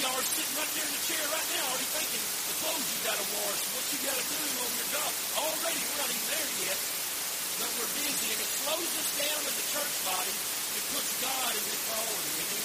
[0.00, 3.00] y'all are sitting right there in the chair right now already thinking the clothes you
[3.04, 5.10] got to wash, what you got to do on your job.
[5.36, 6.80] Already, we're not even there yet,
[7.60, 10.34] but we're busy, and it slows us down as a church body.
[10.80, 12.32] It puts God as its priority.
[12.32, 12.64] Amen?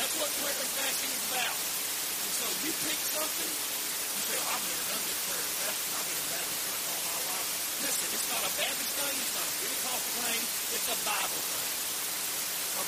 [0.00, 1.58] That's what prayer and fasting is about.
[1.58, 5.92] And so you pick something, you say, oh, I've never done this prayer and fasting.
[6.00, 7.48] I've been in Baptist church all my life.
[7.84, 9.16] Listen, it's not a Baptist thing.
[9.20, 10.40] It's not a Pentecostal thing.
[10.48, 11.70] It's a Bible thing.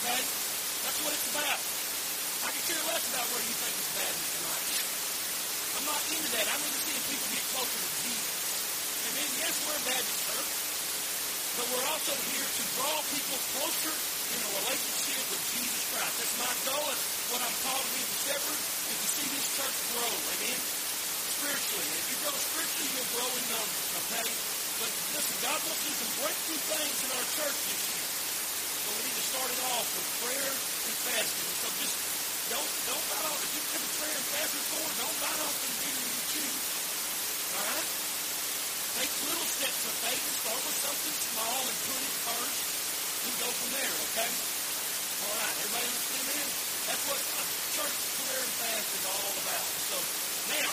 [0.01, 0.21] Okay?
[0.81, 1.80] That's what it's about.
[2.41, 4.69] I can care less about where you think it's Baptist tonight.
[5.77, 6.47] I'm not into that.
[6.49, 8.37] I'm into seeing people get closer to Jesus.
[9.01, 10.53] And then, yes, we're a Baptist church,
[11.61, 16.15] but we're also here to draw people closer in a relationship with Jesus Christ.
[16.17, 16.85] That's my goal.
[16.89, 20.09] That's what I'm called to be the shepherd, is to see this church grow.
[20.09, 20.61] Amen?
[20.61, 21.89] Spiritually.
[21.93, 23.87] If you grow spiritually, you'll grow in numbers.
[24.01, 24.29] Okay?
[24.81, 28.09] But listen, God wants to do some breakthrough things in our church this year.
[28.81, 31.53] So we need to start it off with prayer and fasting.
[31.61, 32.10] So just
[32.51, 33.39] don't don't bite off.
[33.47, 36.67] If you to prayer and fast before, don't bite off the you choose.
[37.55, 37.89] All right?
[38.91, 42.61] Take little steps of faith and start with something small and put it first
[43.23, 44.31] and go from there, okay?
[44.35, 46.51] All right, everybody understand that?
[46.91, 49.67] That's what a church prayer and fast is all about.
[49.87, 49.97] So
[50.51, 50.71] now,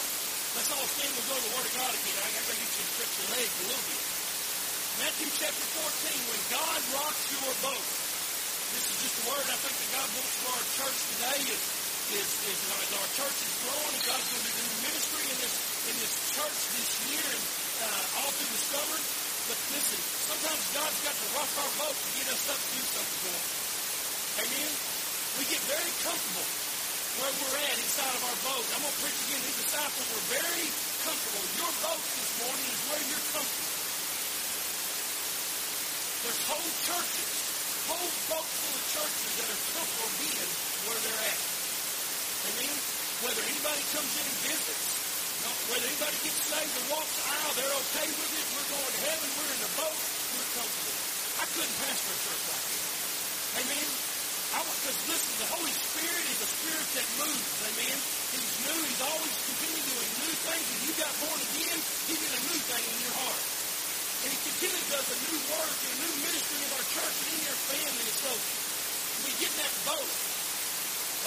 [0.57, 2.17] let's all stand and go to the Word of God again.
[2.25, 4.03] I gotta get you to stretch your legs a little bit.
[4.97, 8.06] Matthew chapter 14, when God rocks your boat.
[8.77, 11.63] This is just a word I think that God wants for our church today is,
[12.13, 12.59] is, is
[12.93, 15.55] our church is growing and God's going to do ministry in this,
[15.89, 17.45] in this church this year and
[17.89, 18.99] uh, all through the summer.
[19.49, 22.83] But listen, sometimes God's got to rock our boat to get us up to do
[22.85, 23.45] something for Him.
[24.45, 24.71] Amen?
[25.41, 26.47] We get very comfortable
[27.17, 28.61] where we're at inside of our boat.
[28.77, 29.41] I'm going to preach again.
[29.41, 30.69] These disciples were very
[31.01, 31.43] comfortable.
[31.65, 33.73] Your boat this morning is where you're comfortable.
[36.21, 37.56] There's whole churches,
[37.87, 40.51] whole boats full of churches that are comfortable being
[40.87, 41.39] where they're at.
[42.47, 42.77] Amen?
[43.23, 44.85] Whether anybody comes in and visits,
[45.41, 48.45] no, whether anybody gets saved or walks the aisle, they're okay with it.
[48.57, 49.27] We're going to heaven.
[49.37, 49.99] We're in the boat.
[50.35, 50.97] We're comfortable.
[51.37, 52.83] I couldn't pastor a church like this.
[53.57, 53.87] Amen?
[54.47, 57.51] I want, because listen, the Holy Spirit is a spirit that moves.
[57.71, 57.97] Amen?
[58.35, 58.79] He's new.
[58.83, 60.65] He's always continuing doing new things.
[60.67, 63.56] When you got born again, He did a new thing in your heart.
[64.23, 67.29] And He continually does a new work and a new ministry in our church and
[67.37, 68.05] in your family.
[68.07, 68.31] And so
[69.27, 70.11] we get in that boat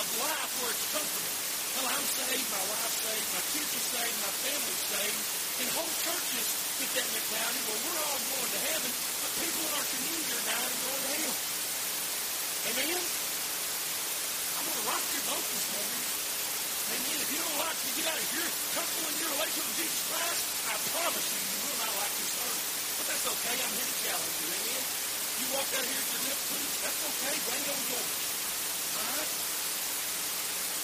[0.00, 1.34] of life where it's comfortable.
[1.70, 5.22] Well, I'm saved, my wife's saved, my kids are saved, my family's saved.
[5.60, 6.46] And whole churches
[6.82, 7.60] get that mentality.
[7.70, 11.02] Well, we're all going to heaven, but people in our community are dying and going
[11.04, 11.36] to hell.
[12.60, 13.02] Amen?
[14.50, 16.04] I'm going to rock your boat this morning.
[16.90, 17.18] Amen.
[17.22, 20.02] If you don't like to get out of here comfortable in your relationship with Jesus
[20.10, 22.60] Christ, I promise you, you will not like this sermon.
[22.60, 23.56] But that's okay.
[23.58, 24.48] I'm here to challenge you.
[24.54, 24.82] Amen.
[25.42, 26.74] You walk out here with your lip please.
[26.78, 27.34] That's okay.
[27.42, 28.14] Bring on yours.
[28.94, 29.32] All right?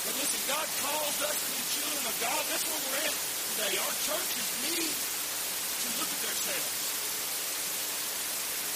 [0.07, 2.43] But listen, God calls us to be children of God.
[2.51, 3.75] That's where we're at today.
[3.79, 6.75] Our churches need to look at themselves.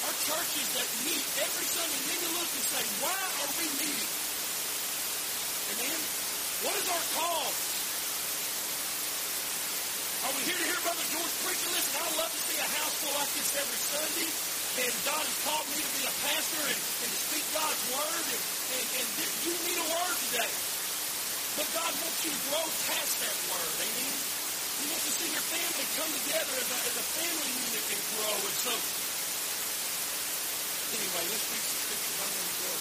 [0.00, 4.10] Our churches that meet every Sunday need to look and say, why are we meeting?
[5.74, 6.00] Amen?
[6.64, 7.58] What is our cause?
[10.24, 11.72] Are we here to hear Brother George preaching?
[11.76, 14.30] Listen, I love to see a house full like this every Sunday.
[14.80, 18.24] And God has called me to be a pastor and, and to speak God's word.
[18.30, 18.42] And,
[18.80, 19.08] and, and
[19.44, 20.52] you need a word today.
[21.58, 23.72] But God wants you to grow past that word.
[23.82, 24.14] Amen?
[24.80, 28.02] He wants to see your family come together as a, as a family unit and
[28.16, 28.34] grow.
[28.40, 28.72] And so,
[30.96, 32.18] anyway, let's read some scriptures.
[32.22, 32.72] I'm going to go.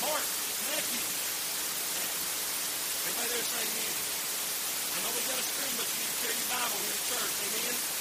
[0.00, 0.26] Mark,
[0.70, 1.04] Matthew.
[3.00, 3.94] Everybody there say amen.
[4.90, 7.04] I know we got a screen, but you need to carry your Bible here to
[7.10, 7.34] church.
[7.40, 7.99] Amen.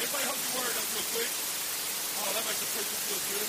[0.00, 1.28] Everybody hold your word up real quick.
[1.28, 3.48] Oh, that makes the preacher feel good.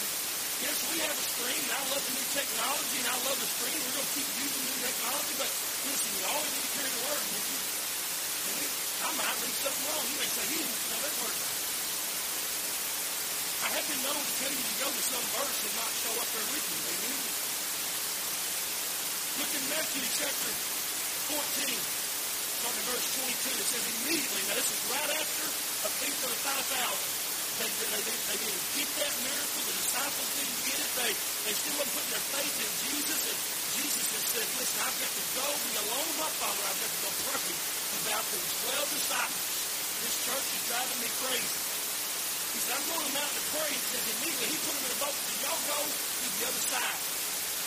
[0.67, 3.49] Yes, we have a screen, and I love the new technology, and I love the
[3.55, 3.79] screen.
[3.79, 7.03] We're going to keep using new technology, but listen, you always need to carry the
[7.07, 8.67] word you.
[8.99, 10.03] I might read something wrong.
[10.11, 11.39] You may say, he didn't know that word.
[13.63, 16.13] I have been known to tell you to go to some verse and not show
[16.19, 16.79] up there with you.
[16.83, 17.19] Amen.
[19.39, 20.51] Look in Matthew chapter
[21.31, 23.55] 14, starting in verse 22.
[23.55, 27.57] It says, immediately, now this is right after a feast of the 5,000.
[27.57, 29.61] They, they, they, they didn't get that miracle.
[29.65, 30.91] The disciples didn't get it.
[30.93, 31.11] They,
[31.49, 33.19] they still weren't putting their faith in Jesus.
[33.25, 33.37] And
[33.81, 36.61] Jesus just said, listen, I've got to go be alone with my Father.
[36.69, 37.49] I've got to go pray
[38.01, 39.47] about these 12 disciples.
[40.05, 41.59] This church is driving me crazy.
[42.51, 43.69] He said, I'm going to the mountain to pray.
[43.73, 46.43] He says, immediately he put them in a boat and said, y'all go to the
[46.45, 46.99] other side.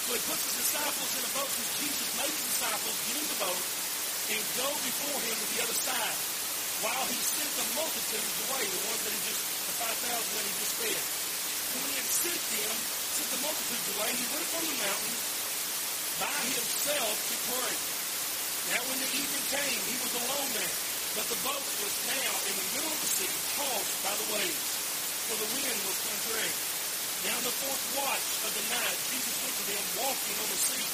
[0.07, 1.51] So he puts his disciples in a boat.
[1.51, 3.63] Says, Jesus made his disciples get in the boat
[4.31, 6.34] and go before him to the other side
[6.85, 10.53] while he sent the multitudes away, the ones that he just, the 5,000 that he
[10.61, 11.01] just fed.
[11.01, 15.17] And when he had sent them, sent the multitudes away, he went from the mountain
[16.21, 17.75] by himself to pray.
[18.69, 20.77] Now when the evening came, he was alone there.
[21.17, 24.69] But the boat was now in the middle of the sea, tossed by the waves,
[25.33, 26.53] for the wind was contrary.
[27.25, 30.61] Now in the fourth watch of the night, Jesus went to them walking on the
[30.69, 30.87] sea.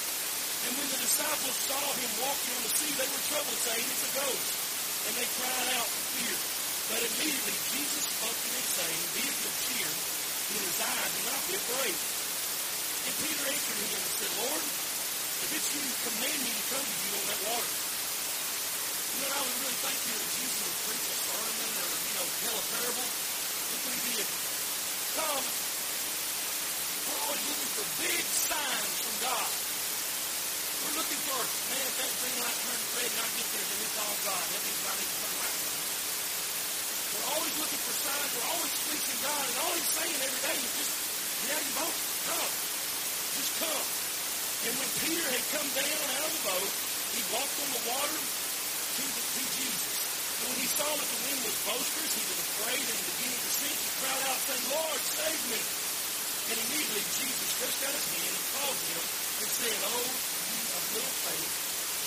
[0.70, 4.06] And when the disciples saw him walking on the sea, they were troubled, saying, It's
[4.06, 4.69] a ghost
[5.06, 6.36] and they cried out in fear.
[6.90, 9.90] But immediately Jesus spoke to them, saying, Be of good cheer.
[10.50, 11.96] It is I, do not be afraid.
[13.00, 14.64] And Peter answered him and said, Lord,
[15.40, 17.70] if it's you, command me to come to you on that water.
[17.70, 22.12] You know, I would really think you that Jesus would preach a sermon or, you
[22.18, 23.08] know, tell a parable.
[23.08, 24.28] Look what he did.
[25.16, 25.46] Come.
[27.00, 29.69] We're always looking for big signs from God.
[30.80, 33.98] We're looking for, man, if that green light turns red I get there, then it's
[34.00, 34.44] all God.
[34.48, 35.60] That means I need to turn right.
[37.10, 38.30] We're always looking for signs.
[38.32, 39.44] We're always pleasing God.
[39.44, 40.92] And all he's saying every day is just,
[41.44, 41.96] get you boat.
[42.30, 42.52] Come.
[43.36, 43.84] Just come.
[44.60, 46.70] And when Peter had come down out of the boat,
[47.12, 49.94] he walked on the water to, the, to Jesus.
[50.40, 53.50] And when he saw that the wind was boisterous, he was afraid and beginning to
[53.52, 53.76] sink.
[53.76, 55.60] He cried out, saying, Lord, save me.
[55.60, 59.04] And immediately Jesus stretched out his hand and called him
[59.40, 60.29] and said, Oh,
[60.90, 61.54] little faith,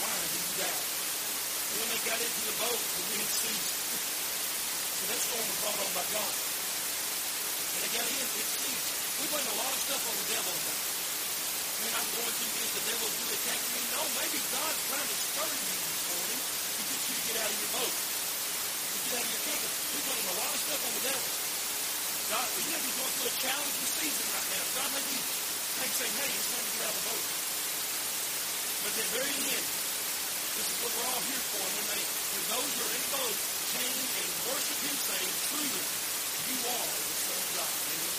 [0.04, 0.84] why did you doubt?
[0.84, 3.74] And when they got into the boat, the wind ceased.
[3.96, 6.34] so that storm was brought on by God.
[7.64, 8.88] And they got in, it ceased.
[9.24, 10.80] We blame a lot of stuff on the devil now.
[11.74, 13.82] Man, I'm going through this, the devil's really attacking me.
[13.96, 17.52] No, maybe God's trying to stir you this morning to get you to get out
[17.52, 17.94] of your boat.
[17.94, 19.72] To get out of your kingdom.
[19.74, 21.28] We blame a lot of stuff on the devil.
[22.24, 24.64] God, you may be going through a challenging season right now.
[24.76, 27.43] God may be saying, hey, it's time to get out of the boat.
[28.84, 29.68] But at the very end,
[30.60, 31.64] this is what we're all here for.
[31.64, 33.38] When, they, when those who are in boat
[33.80, 35.84] came and worship him, saying, truly,
[36.52, 37.72] you are the Son of God.
[37.80, 38.16] Amen.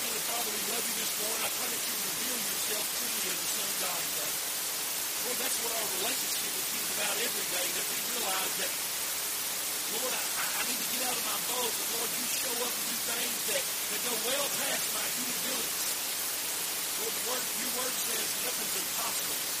[0.00, 1.42] Heavenly Father, we love you this morning.
[1.44, 4.32] I pray that you reveal yourself truly as the Son of God today.
[5.28, 8.72] Lord, that's what our relationship with you is about every day, that we realize that,
[9.92, 10.24] Lord, I,
[10.56, 12.96] I need to get out of my boat, but Lord, you show up and do
[13.12, 15.84] things that, that go well past my human abilities.
[16.96, 19.58] Lord, the word, your word says nothing's impossible.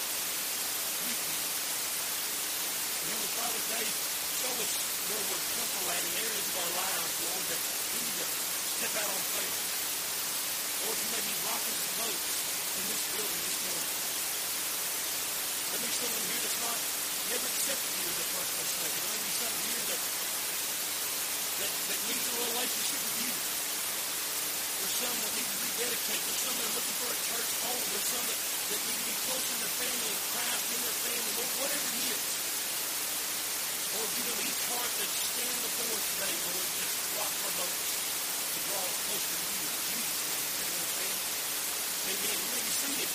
[3.08, 4.72] Heavenly Father, today, show us
[5.08, 8.94] where we're comfortable at in areas of our lives, Lord, that we need to step
[9.00, 9.56] out on faith.
[10.84, 12.28] Lord, you may be rocking some boats
[12.68, 13.92] in this building this morning.
[15.56, 16.78] There may be someone here that's not
[17.32, 19.00] never accepted you as a personal Savior.
[19.00, 20.02] There may be someone here that,
[21.64, 23.32] that, that needs a relationship with you.
[23.32, 26.22] There's some that need to rededicate.
[26.28, 27.84] There's some that are looking for a church home.
[27.88, 30.98] There's some that, that need to be closer to their family and Christ in their
[31.08, 31.32] family.
[31.40, 32.47] Lord, whatever it is.
[33.88, 37.88] Lord, give them each heart that stand before us today, Lord, just rock our boats
[37.88, 39.68] to draw us closer to you.
[39.88, 40.44] Jesus' name.
[40.68, 41.16] Understand?
[42.08, 42.36] Amen.
[42.36, 43.10] You may be seated.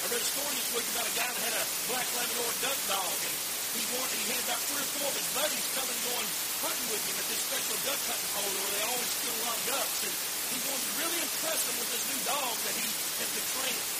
[0.00, 2.78] I read a story this week about a guy that had a black Labrador duck
[2.88, 3.34] dog, and
[3.76, 6.28] he wanted, he had about three or four of his buddies coming going
[6.64, 9.56] hunting with him at this special duck hunting hole where they always kill a lot
[9.60, 9.98] of ducks.
[10.08, 10.14] And
[10.56, 13.95] he wanted to really impress them with this new dog that he had been training.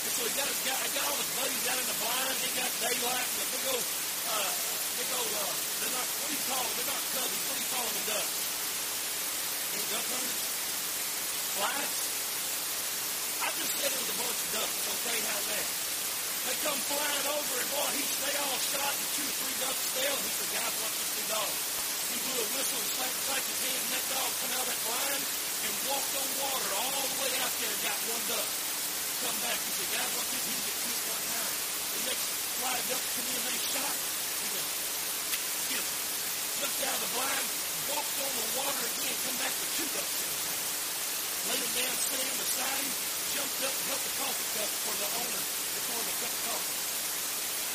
[0.00, 2.36] And so he got guy, I got all his buddies out in the blind.
[2.40, 4.50] They got daylight and the big old, uh,
[4.96, 6.74] big old, uh, they're not, what do you call them?
[6.80, 7.42] They're not coveys.
[7.44, 8.34] What do you call them in ducks?
[9.70, 10.40] Any duck hunters?
[11.60, 11.98] Flights?
[13.40, 15.18] I just said it was a bunch of ducks, okay?
[15.20, 15.66] How's that?
[16.40, 18.60] They come flying over, and boy, he, they all
[33.30, 33.96] and they shot.
[34.40, 34.68] He went,
[35.64, 35.86] skip,
[36.60, 37.46] jumped out of the blind,
[37.94, 40.64] walked on the water again, come back with two ducks in his hand.
[41.40, 42.90] Laid him down, set him beside him,
[43.32, 46.42] jumped up, held the coffee cup for the owner to pour him a cup of
[46.50, 46.78] coffee.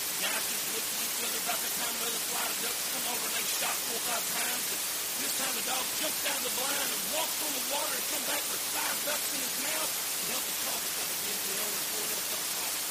[0.06, 3.06] The guys just looked at each other about the time another flight of ducks come
[3.10, 4.66] over and they shot four or five times.
[4.70, 4.82] And
[5.16, 8.06] this time the dog jumped out of the blind and walked on the water and
[8.12, 11.48] come back with five ducks in his mouth and held the coffee cup again to
[11.50, 12.86] the owner and poured him a cup of coffee.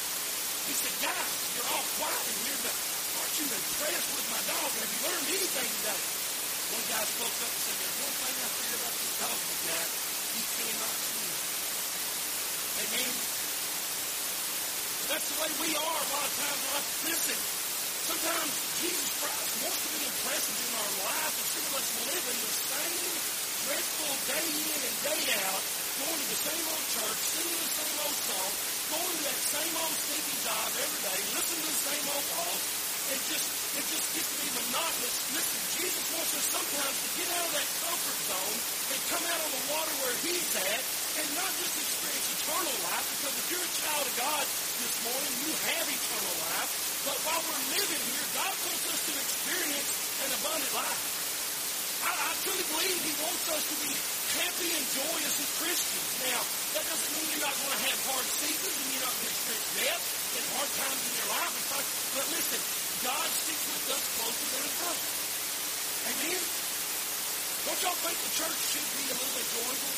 [0.65, 4.65] He said, guys, you're all quiet in here, but aren't you impressed with my dog?
[4.65, 6.01] Have you learned anything today?
[6.73, 9.55] One guy spoke up and said, there's one thing I figured about this dog we
[9.69, 9.87] got.
[10.35, 11.33] He cannot swim.
[12.75, 13.13] Amen.
[15.05, 16.61] That's the way we are a lot of times.
[16.73, 17.39] Like, listen,
[18.09, 18.51] sometimes
[18.81, 22.37] Jesus Christ wants to be impressive in our life, and some of us live in
[22.41, 25.63] the same dreadful day in and day out,
[25.97, 28.51] going to the same old church, singing the same old song,
[28.93, 32.61] going to that same old stinky job every day, listening to the same old boss,
[33.05, 35.15] and just it just gets to be monotonous.
[35.35, 39.41] Listen, Jesus wants us sometimes to get out of that comfort zone and come out
[39.43, 40.81] on the water where He's at,
[41.19, 44.45] and not just experience eternal life, because if you're a child of God
[44.79, 46.71] this morning, you have eternal life.
[47.03, 49.89] But while we're living here, God wants us to experience
[50.25, 52.03] an abundant life.
[52.03, 53.91] I, I truly believe He wants us to be
[54.35, 56.07] happy and joyous as Christians.
[56.27, 56.41] Now,
[56.75, 59.31] that doesn't mean you're not going to have hard seasons and you're not going to
[59.31, 60.03] experience death
[60.35, 61.53] and hard times in your life.
[61.55, 61.87] In fact,
[62.19, 62.61] but listen,
[63.07, 65.07] God sticks with us closer than a brother.
[66.05, 66.43] Amen?
[67.65, 69.95] Don't y'all think the church should be a little enjoyable?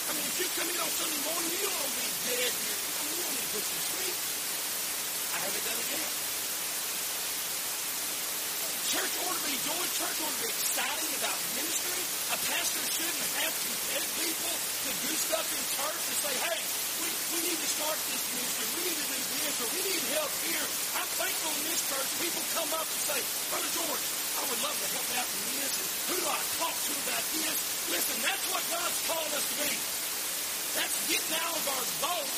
[0.00, 2.50] I mean, if you come in on Sunday morning, you don't want to be dead.
[2.50, 4.16] I mean, you don't need to put some sleep.
[5.30, 6.29] I haven't done it yet.
[8.90, 9.84] Church ought to be joy.
[10.02, 12.02] Church to be exciting about ministry.
[12.34, 16.58] A pastor shouldn't have to beg people to do stuff in church to say, hey,
[16.98, 18.66] we, we need to start this ministry.
[18.74, 20.66] We need to do this or we need help here.
[20.98, 22.08] I'm thankful in this church.
[22.18, 23.20] People come up and say,
[23.54, 25.72] Brother George, I would love to help out in this.
[25.78, 27.58] And who do I talk to about this?
[27.94, 29.72] Listen, that's what God's calling us to be.
[30.74, 32.30] That's getting out of our boat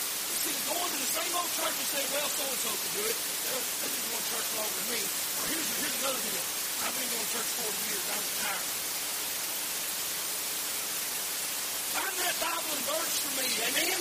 [0.43, 3.15] of going to the same old church and saying, well, so-and-so can do it.
[3.15, 5.01] They've been going to church longer than me.
[5.07, 6.45] Or here's, here's another deal.
[6.83, 8.05] I've been going to church 40 years.
[8.11, 8.67] I'm retired.
[11.93, 13.47] Find that Bible and verse for me.
[13.53, 13.99] Amen?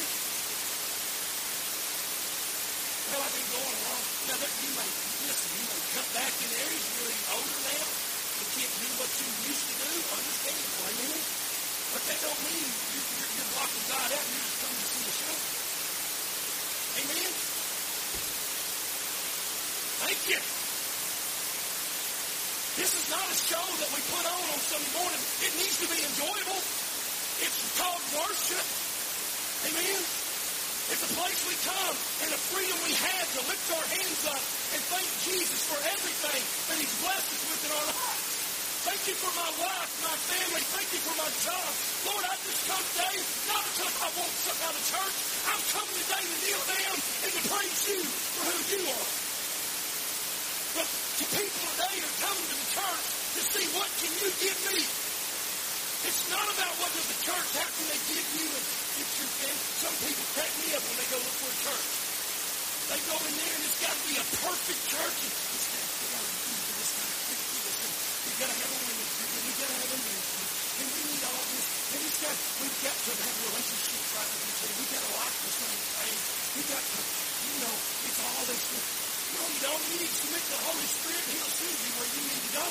[3.11, 4.03] Well, I've been going along.
[4.31, 4.89] Now, there, you may,
[5.29, 6.83] listen, you may cut back in areas.
[6.89, 7.85] You're really older now.
[7.85, 9.91] You can't do what you used to do.
[10.09, 10.89] Understandable.
[10.89, 11.21] Amen?
[11.91, 14.90] But that don't mean you're, you're, you're blocking God out you're just coming to.
[16.99, 17.31] Amen?
[20.03, 20.41] Thank you.
[22.75, 25.21] This is not a show that we put on on Sunday morning.
[25.43, 26.61] It needs to be enjoyable.
[27.43, 28.65] It's called worship.
[29.71, 30.01] Amen?
[30.91, 31.95] It's a place we come
[32.27, 34.43] and a freedom we have to lift our hands up
[34.75, 38.27] and thank Jesus for everything that He's blessed us with in our lives.
[38.81, 40.63] Thank you for my wife, my family.
[40.73, 41.69] Thank you for my job.
[42.11, 43.17] Lord, just come today
[43.49, 45.15] not because I want something out of church.
[45.45, 49.09] I'm coming today to kneel down and to praise you for who you are.
[50.71, 53.05] But to people today are coming to the church
[53.37, 54.79] to see what can you give me.
[56.01, 58.65] It's not about what does the church, how can they give you and
[58.97, 61.87] get your and some people crack me up when they go look for a church.
[62.89, 65.17] They go in there and it's got to be a perfect church.
[65.21, 66.91] And it's got to be this
[68.25, 70.49] You've got to have a women's group and you've got to have a men's group.
[70.81, 72.10] And we need all this.
[72.21, 74.75] Got, we've got to have relationships right with each other.
[74.77, 76.17] We've got to like the same thing.
[76.53, 78.61] We've got to, you know, it's all this.
[79.33, 79.81] No, you don't.
[79.89, 81.23] You need to submit to the Holy Spirit.
[81.33, 82.65] He'll send you where you need to go.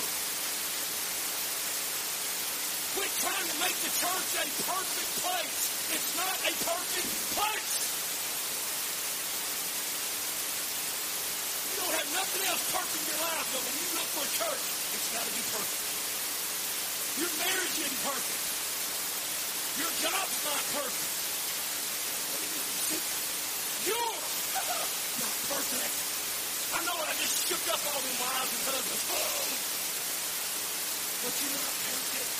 [2.95, 5.59] Quit trying to make the church a perfect place.
[5.99, 7.75] It's not a perfect place.
[11.59, 14.33] You don't have nothing else perfect in your life, but when you look for a
[14.47, 14.63] church,
[14.95, 15.83] it's got to be perfect.
[17.19, 18.50] Your marriage isn't perfect.
[19.79, 21.11] Your job's not perfect.
[23.87, 23.95] You're
[25.23, 25.95] not perfect.
[26.75, 29.07] I know I just shook up all the wives and husbands.
[31.23, 32.33] But you're not perfect.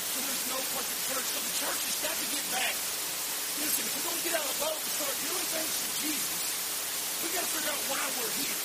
[0.00, 1.28] So there's no perfect church.
[1.28, 2.74] So the church has got to get back.
[3.60, 5.92] Listen, if we're going to get out of the boat and start doing things for
[6.00, 6.40] Jesus,
[7.20, 8.60] we've got to figure out why we're here.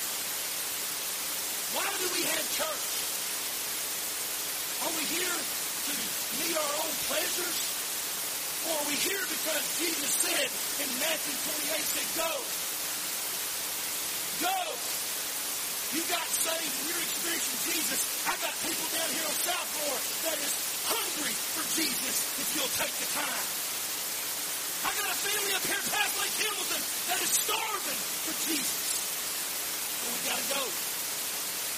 [1.76, 2.88] Why do we have church?
[4.80, 5.94] Are we here to
[6.42, 7.58] meet our own pleasures?
[8.66, 10.50] Or are we here because Jesus said
[10.82, 12.32] in Matthew 28, said, go.
[14.50, 14.60] Go.
[15.94, 18.02] You got saved and you're experiencing Jesus.
[18.26, 19.96] I got people down here on South Floor
[20.28, 20.54] that is
[20.90, 23.46] hungry for Jesus if you'll take the time.
[24.86, 28.82] I got a family up here past Lake Hamilton that is starving for Jesus.
[30.04, 30.95] and we got to go.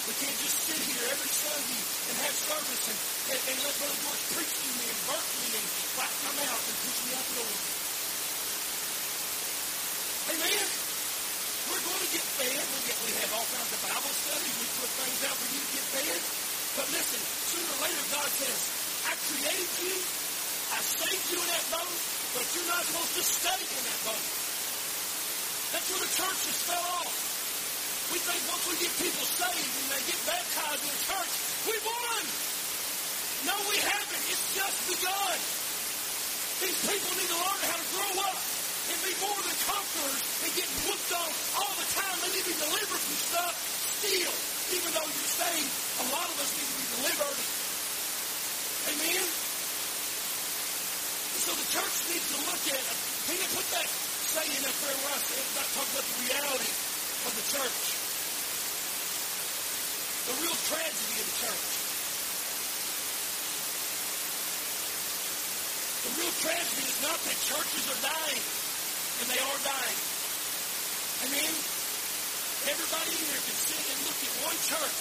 [0.07, 3.99] We can't just sit here every Sunday and have service and, and, and let Brother
[4.07, 5.67] George preach to me and burp me and
[5.99, 7.53] wipe my mouth and push me out the door.
[10.31, 10.67] Amen.
[11.67, 12.55] We're going to get fed.
[12.55, 14.55] We, get, we have all kinds of Bible studies.
[14.55, 16.21] We put things out for you to get fed.
[16.79, 17.21] But listen,
[17.51, 18.59] sooner or later God says,
[19.11, 19.95] I created you.
[20.71, 21.95] I saved you in that boat,
[22.31, 24.25] but you're not supposed to stay in that boat.
[25.75, 27.26] That's where the church has fell off.
[28.07, 31.31] We think once we get people saved and they get baptized in the church,
[31.67, 32.23] we won.
[33.51, 34.23] No, we haven't.
[34.31, 35.37] It's just begun.
[36.63, 38.39] These people need to learn how to grow up
[38.87, 42.15] and be more than conquerors and get whooped on all the time.
[42.23, 43.53] They need to be delivered from stuff
[43.99, 44.35] still.
[44.71, 45.71] Even though you're saved,
[46.01, 47.39] a lot of us need to be delivered.
[48.87, 49.25] Amen?
[51.35, 52.97] And so the church needs to look at it.
[53.27, 53.87] Didn't put that
[54.31, 56.71] saying up there where I said about talk about the reality
[57.27, 57.97] of the church.
[60.27, 61.67] The real tragedy of the church.
[66.03, 68.43] The real tragedy is not that churches are dying,
[69.24, 70.00] and they are dying.
[71.31, 71.53] Amen?
[72.67, 75.00] Everybody in here can sit and look at one church,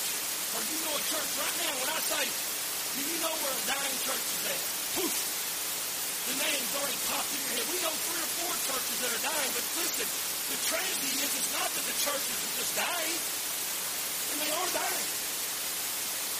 [0.55, 1.75] or you know a church right now.
[1.75, 4.63] When I say, do you know where a dying church is at?
[4.95, 5.17] Poof!
[6.31, 7.67] The name's already popped in your head.
[7.67, 10.07] We know three or four churches that are dying, but listen,
[10.55, 13.19] the tragedy is it's not that the churches are just dying,
[14.41, 15.09] they are dying.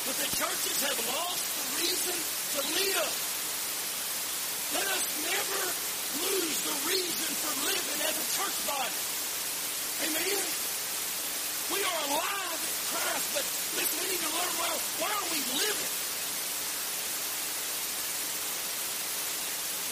[0.07, 3.13] But the churches have lost the reason to live.
[4.77, 5.63] Let us never
[6.27, 8.99] lose the reason for living as a church body.
[10.07, 10.43] Amen?
[11.75, 13.45] We are alive in Christ, but
[13.75, 15.93] listen, we need to learn well, why are we living?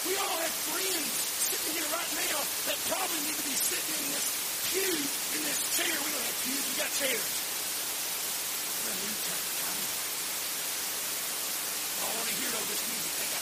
[0.05, 1.11] We all have friends
[1.49, 2.39] sitting here right now
[2.71, 4.27] that probably need to be sitting in this
[4.71, 5.91] pew, in this chair.
[5.91, 7.44] We don't have pews, we got chairs.
[8.85, 8.93] A.
[11.95, 13.13] I want to hear all this music.
[13.17, 13.41] They got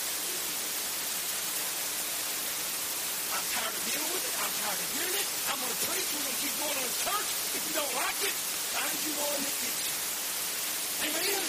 [3.33, 4.35] I'm tired of dealing with it.
[4.39, 5.27] I'm tired of hearing it.
[5.51, 6.07] I'm going to preach.
[6.15, 7.29] We're going to keep going on church.
[7.59, 8.35] If you don't like it,
[8.71, 9.95] find you one that gets you.
[11.11, 11.43] Amen?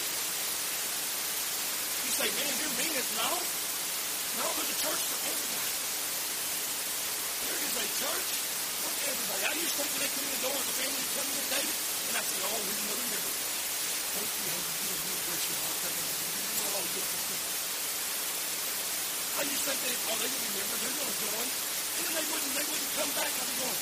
[2.03, 3.31] You say, man, you're mean as no.
[3.31, 5.75] No, there's a church for everybody.
[7.47, 8.29] There is a church
[8.83, 9.43] for everybody.
[9.45, 11.63] I used to think when they come in the door, the family come in today,
[11.63, 13.54] and I say, oh, here's another member.
[14.15, 14.23] I
[19.43, 20.79] used to think they, oh, they can be members.
[20.79, 21.51] They're going to join.
[21.51, 23.27] And then they wouldn't, they wouldn't come back.
[23.35, 23.81] I'd be going,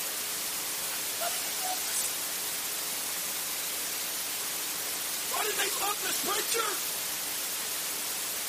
[5.29, 6.69] why did they love this preacher?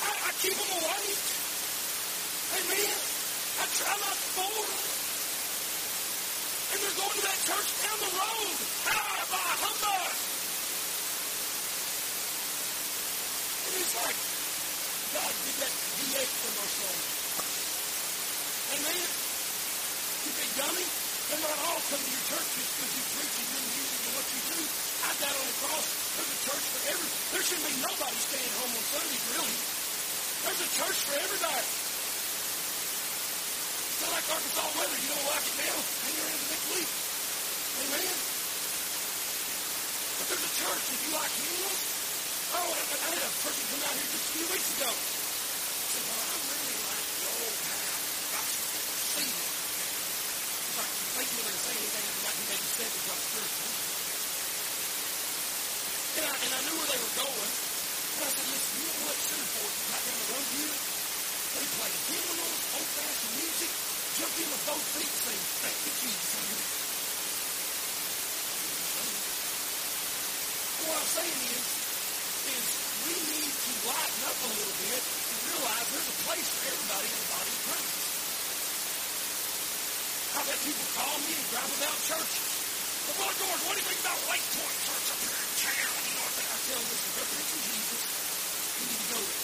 [0.08, 1.28] I, I keep them awake.
[2.64, 2.96] Amen.
[3.60, 4.88] I try not to bore them.
[6.72, 8.56] And they're going to that church down the road.
[8.88, 10.16] Ah, by humbug.
[13.94, 16.94] God did that DX commercial.
[18.74, 19.06] Amen.
[19.06, 20.82] You big dummy.
[21.30, 24.14] They're not all coming to your church just because you preach and doing music and
[24.18, 24.60] what you do.
[25.06, 25.86] I got on the cross.
[26.18, 27.06] There's a church for every.
[27.06, 29.58] There shouldn't be nobody staying home on Sundays, really.
[30.42, 31.70] There's a church for everybody.
[33.94, 34.98] It's not like Arkansas weather.
[35.06, 36.90] You don't like it now, and you're in the next week.
[37.78, 38.10] Amen.
[40.18, 42.03] But there's a church if you like hymns.
[42.54, 44.90] Oh, I, I had a person come out here just a few weeks ago.
[44.94, 47.98] I said, well, I really like the old time
[48.30, 49.42] gospel singing.
[49.42, 50.94] It's like,
[51.34, 53.72] you for saying anything about you making sense about spiritual.
[56.14, 57.54] And I, and I knew where they were going.
[58.14, 60.78] I said, listen, you know what Centerport right down the road here?
[60.78, 63.72] They play hymnals, old-fashioned music,
[64.14, 66.70] jump in with both feet say, thank you, Jesus.
[70.86, 71.83] What I'm saying is,
[73.84, 77.52] lighten up a little bit and realize there's a place for everybody in the body
[77.52, 77.94] of Christ.
[80.34, 82.48] I've had people call me and drive about churches.
[83.04, 85.94] Well, Brother George, what do you think about Lake Point Church up here in town?
[86.00, 88.02] You know, I tell them, listen, they're preaching Jesus.
[88.80, 89.44] You need to go there.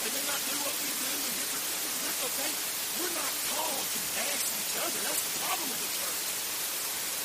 [0.00, 2.52] They may not do what we do and different things, and that's okay.
[2.90, 5.00] We're not called to bash each other.
[5.06, 6.22] That's the problem with the church.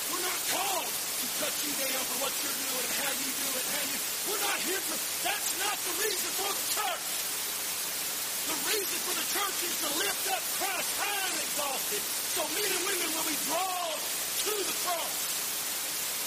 [0.05, 3.47] We're not called to cut you down for what you're doing and how you do
[3.57, 3.97] it, how you.
[4.29, 4.97] We're not here for.
[5.25, 7.05] That's not the reason for the church.
[8.45, 12.03] The reason for the church is to lift up Christ high and exalted,
[12.37, 15.15] so men and women will be drawn to the cross.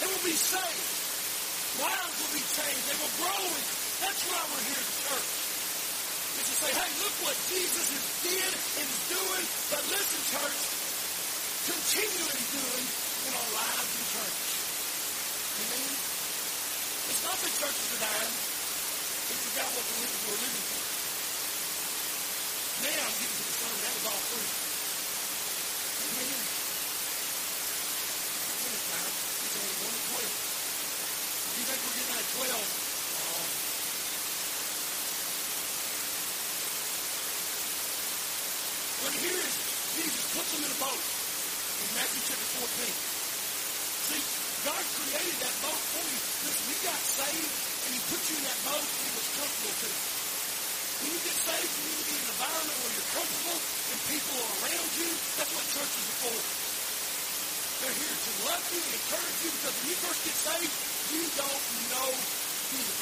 [0.03, 1.81] They will be saved.
[1.81, 2.83] Lives will be changed.
[2.85, 3.41] They will grow.
[3.49, 3.65] And
[3.97, 5.29] that's why we're here at church.
[6.37, 9.45] Is to say, hey, look what Jesus is did and is doing.
[9.73, 10.61] But listen, church,
[11.65, 12.85] continually doing
[13.25, 14.39] in our lives in church.
[15.65, 15.97] Amen?
[15.97, 18.33] It's not that churches are dying.
[18.37, 20.83] We forgot what we're living for.
[22.85, 23.81] Now I'm getting to the sermon.
[23.81, 24.49] That was all free.
[26.05, 26.58] Amen.
[28.89, 30.25] It's only 1 to 12.
[31.59, 32.89] You think we're getting out of 12,
[38.99, 39.55] But here is
[39.95, 42.83] Jesus puts them in a boat in Matthew chapter 14.
[44.11, 44.23] See,
[44.67, 46.19] God created that boat for you.
[46.45, 47.53] Listen, you got saved
[47.87, 50.01] and he put you in that boat and it was comfortable to you.
[50.99, 53.97] When you get saved, you need to be in an environment where you're comfortable and
[54.11, 55.09] people are around you.
[55.39, 56.68] That's what churches are for.
[57.79, 60.75] They're here to love you and encourage you because when you first get saved,
[61.15, 61.63] you don't
[61.95, 62.09] know
[62.75, 62.99] Jesus.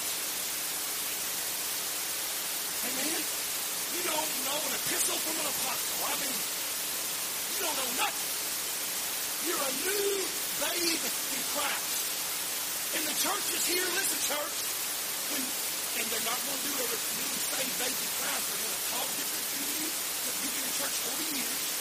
[2.85, 3.21] Amen?
[3.97, 5.97] You don't know an epistle from an apostle.
[6.05, 8.31] I mean, you don't know nothing.
[9.49, 10.09] You're a new
[10.61, 11.97] babe in Christ.
[13.01, 13.87] And the church is here.
[13.97, 14.57] Listen, church.
[15.33, 18.45] When, and they're not going to do it over newly saved babes in Christ.
[18.45, 19.89] They're going to talk different to you.
[19.89, 21.76] You've been in church 40 years.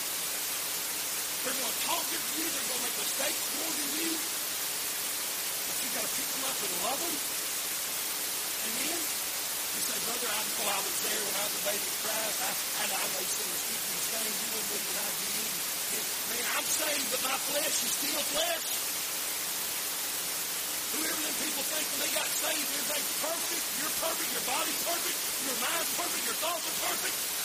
[1.46, 2.42] They're going to talk to you.
[2.42, 4.11] They're going to make mistakes more than you.
[4.18, 7.16] But you've got to pick them up and love them.
[8.66, 8.98] Amen.
[8.98, 12.38] You say, brother, I know I was there when I was a baby Christ.
[12.42, 12.50] I,
[12.82, 14.35] I may say speak these things.
[14.42, 15.50] You wouldn't what I did.
[16.35, 18.66] Man, I'm saved, but my flesh is still flesh.
[20.98, 23.64] Whoever them people think when they got saved, everything's perfect.
[23.78, 24.30] You're perfect.
[24.35, 25.18] Your body's perfect.
[25.46, 26.22] Your mind's perfect.
[26.26, 27.36] Your thoughts are perfect.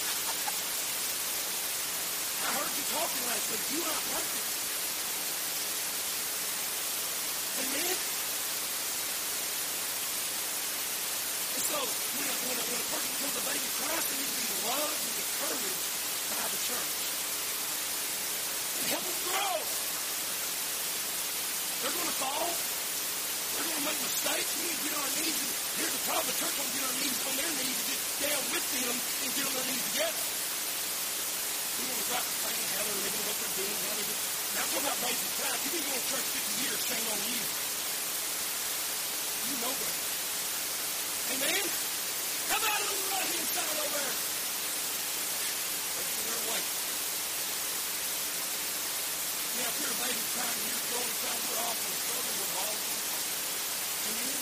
[2.52, 3.64] I heard you talking last week.
[3.72, 4.48] You aren't perfect.
[7.64, 7.96] Amen?
[11.48, 14.32] And so, when a, when a, when a person becomes a baby Christ, they need
[14.36, 15.80] to be loved and encouraged
[16.28, 16.92] by the church.
[18.76, 19.56] And help them grow.
[21.80, 22.52] They're going to fall.
[22.52, 24.50] They're going to make mistakes.
[24.60, 25.40] We need to get on our knees.
[25.40, 26.28] And here's the problem.
[26.28, 28.96] The church won't get on their knees on their knees and get down with them
[29.00, 30.41] and get on their knees together.
[31.82, 34.22] To drop the thing, how they're living, what they're doing, how they're doing.
[34.54, 35.58] Now, talking about basic time.
[35.66, 37.42] You've been going to church 50 years, shame on you.
[39.42, 40.06] You know better.
[41.42, 41.66] Amen?
[42.54, 44.14] Come out of the right hand side over there?
[45.98, 46.62] That's their way.
[49.42, 52.76] Yeah, if you're a baby crying, you're trying to off and struggling with all
[54.06, 54.38] Amen?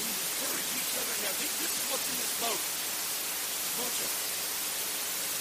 [0.00, 1.14] We encourage each other.
[1.28, 2.62] Now, this, this is what's in this boat.
[3.76, 4.31] Bunch of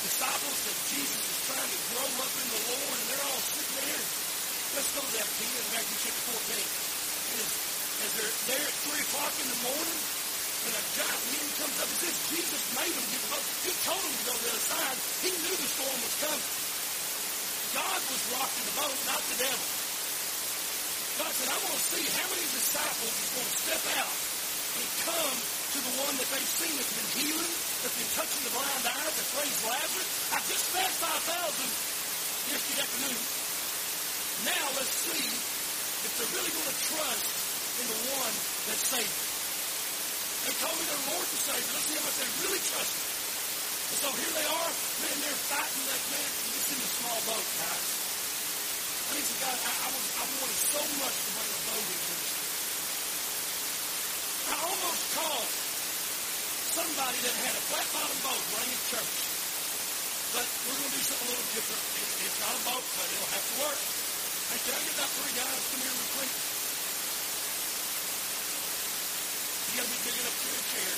[0.02, 3.76] disciples that Jesus is trying to grow up in the Lord, and they're all sitting
[3.86, 4.06] there.
[4.72, 6.58] Let's go to that again in Matthew chapter 14.
[7.32, 7.52] And as,
[8.18, 10.00] they're there at 3 o'clock in the morning,
[10.62, 13.46] and a giant wind comes up, it says Jesus made them get boat.
[13.62, 14.98] He told them to go to the other side.
[15.22, 16.46] He knew the storm was coming.
[17.72, 19.68] God was rocking the boat, not the devil.
[21.20, 24.31] God said, I want to see how many disciples is going to step out
[24.79, 25.36] and come
[25.71, 27.53] to the one that they've seen that's been healing,
[27.84, 30.10] that's been touching the blind eyes, that's raised Lazarus.
[30.31, 33.19] I just fed 5,000 yesterday afternoon.
[34.47, 37.27] Now let's see if they're really going to trust
[37.79, 38.36] in the one
[38.67, 39.31] that saved them.
[40.41, 41.69] They told me their Lord and Savior.
[41.69, 43.21] Let's see how much they really trust him.
[43.91, 44.71] And so here they are.
[45.05, 47.86] Man, they're fighting like, man, it's in a small boat, guys.
[49.05, 52.13] I mean, God, I, I, was, I wanted so much to bring a boat into
[52.17, 52.40] this.
[54.52, 55.52] I almost called
[56.76, 59.16] somebody that had a flat bottom boat running in church.
[60.36, 61.84] But we're going to do something a little different.
[62.04, 63.80] It's, it's not a boat, but it'll have to work.
[63.80, 65.62] Hey, can I get that three guys?
[65.72, 66.32] Come here real quick.
[69.72, 70.96] You got to be big enough to a chair.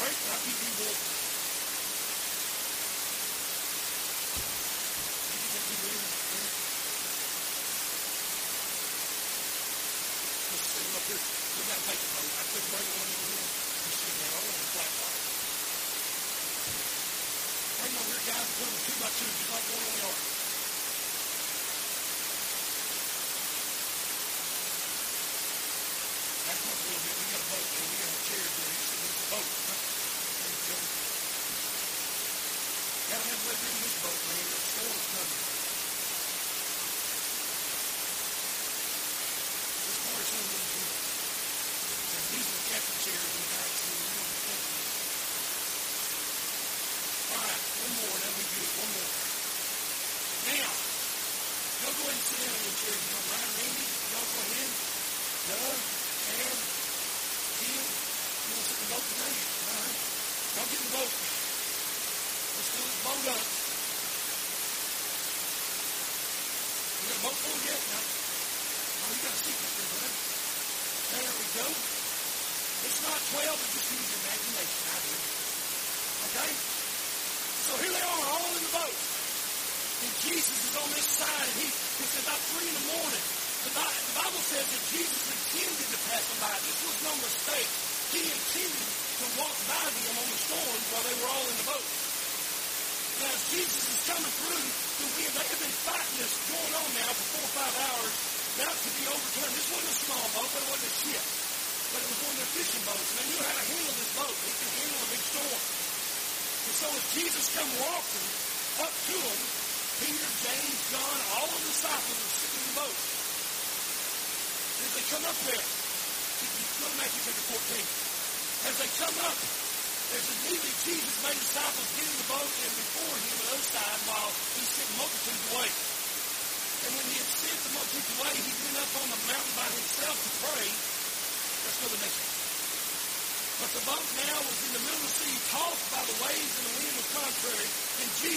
[0.00, 0.16] Great.
[0.32, 1.17] I'll keep you warm.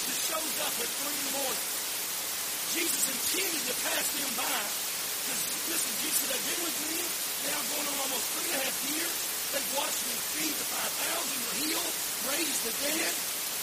[0.02, 1.66] Jesus shows up at three in the morning.
[2.74, 4.50] Jesus intended to pass them by.
[4.50, 6.98] Because, listen, Jesus said, I've been with me
[7.46, 9.14] now going on almost three and a half years.
[9.54, 11.86] They've watched me feed the 5,000, were heal,
[12.34, 13.14] raise the dead.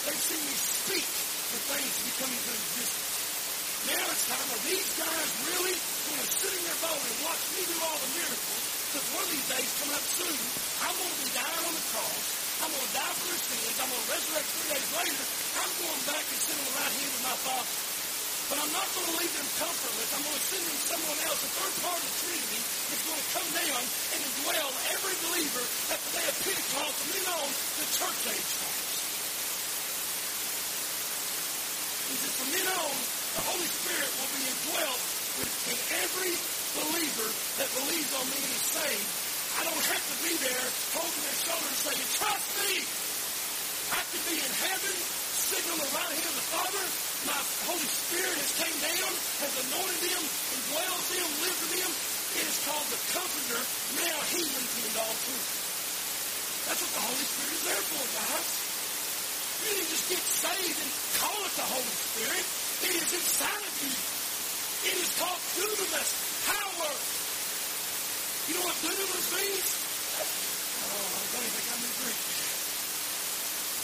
[0.07, 3.19] They've seen me speak the things to coming to existence.
[3.91, 4.49] Now it's time.
[4.55, 7.99] Are these guys really going to sit in their boat and watch me do all
[7.99, 8.63] the miracles?
[8.95, 10.39] Because one of these days coming up soon,
[10.87, 12.48] I'm going to be dying on the cross.
[12.59, 13.77] I'm going to die for their sins.
[13.79, 15.25] I'm going to resurrect three days later.
[15.63, 17.73] I'm going back and sit on the right hand of my Father.
[18.49, 20.11] But I'm not going to leave them comfortless.
[20.17, 23.21] I'm going to send them someone else, a third part of the Trinity, that's going
[23.21, 27.49] to come down and indwell every believer at the day of Pentecost and then on
[27.77, 28.53] the church age.
[32.09, 32.95] He said, from then on,
[33.37, 35.01] the Holy Spirit will be indwelt
[35.45, 36.33] within every
[36.73, 37.29] believer
[37.61, 39.28] that believes on me and is saved.
[39.59, 42.73] I don't have to be there holding their shoulder and saying, trust me.
[43.91, 46.85] I could be in heaven, sitting on the right the Father.
[47.27, 49.11] My Holy Spirit has came down,
[49.43, 51.93] has anointed them, indwells them, lives in them.
[52.39, 53.63] It is called the Comforter.
[53.99, 55.49] Now He leads them into all truth.
[56.71, 58.49] That's what the Holy Spirit is there for, guys.
[59.59, 62.45] You didn't just get saved and call it the Holy Spirit.
[62.87, 63.95] It is inside of you.
[64.87, 66.11] It is called dunamis,
[66.47, 67.18] power.
[68.49, 69.69] You know what dunamis means?
[70.17, 72.21] Oh, I don't even think I'm in Greek.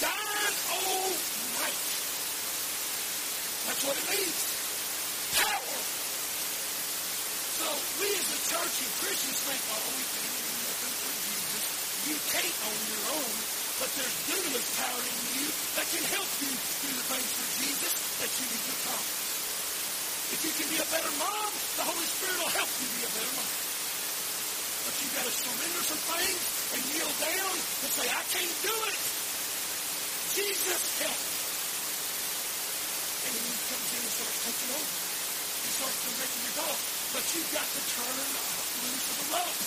[0.01, 1.93] God Almighty.
[3.69, 4.41] That's what it means.
[5.37, 5.77] Power.
[7.61, 7.67] So
[8.01, 11.65] we as a church and Christians think, oh, we can't do nothing for Jesus.
[12.09, 13.37] You can't on your own.
[13.85, 15.47] But there's dunamis power in you
[15.77, 19.25] that can help you do the things for Jesus that you need to accomplish.
[20.33, 23.13] If you can be a better mom, the Holy Spirit will help you be a
[23.13, 23.74] better mom.
[24.85, 26.41] But you've got to surrender some things
[26.77, 28.99] and kneel down and say, I can't do it.
[30.37, 31.21] Jesus help.
[33.25, 34.93] And then he comes in and starts taking over.
[34.93, 36.79] He starts directing your dog.
[37.17, 38.17] But you've got to turn
[38.85, 39.61] loose of the rope.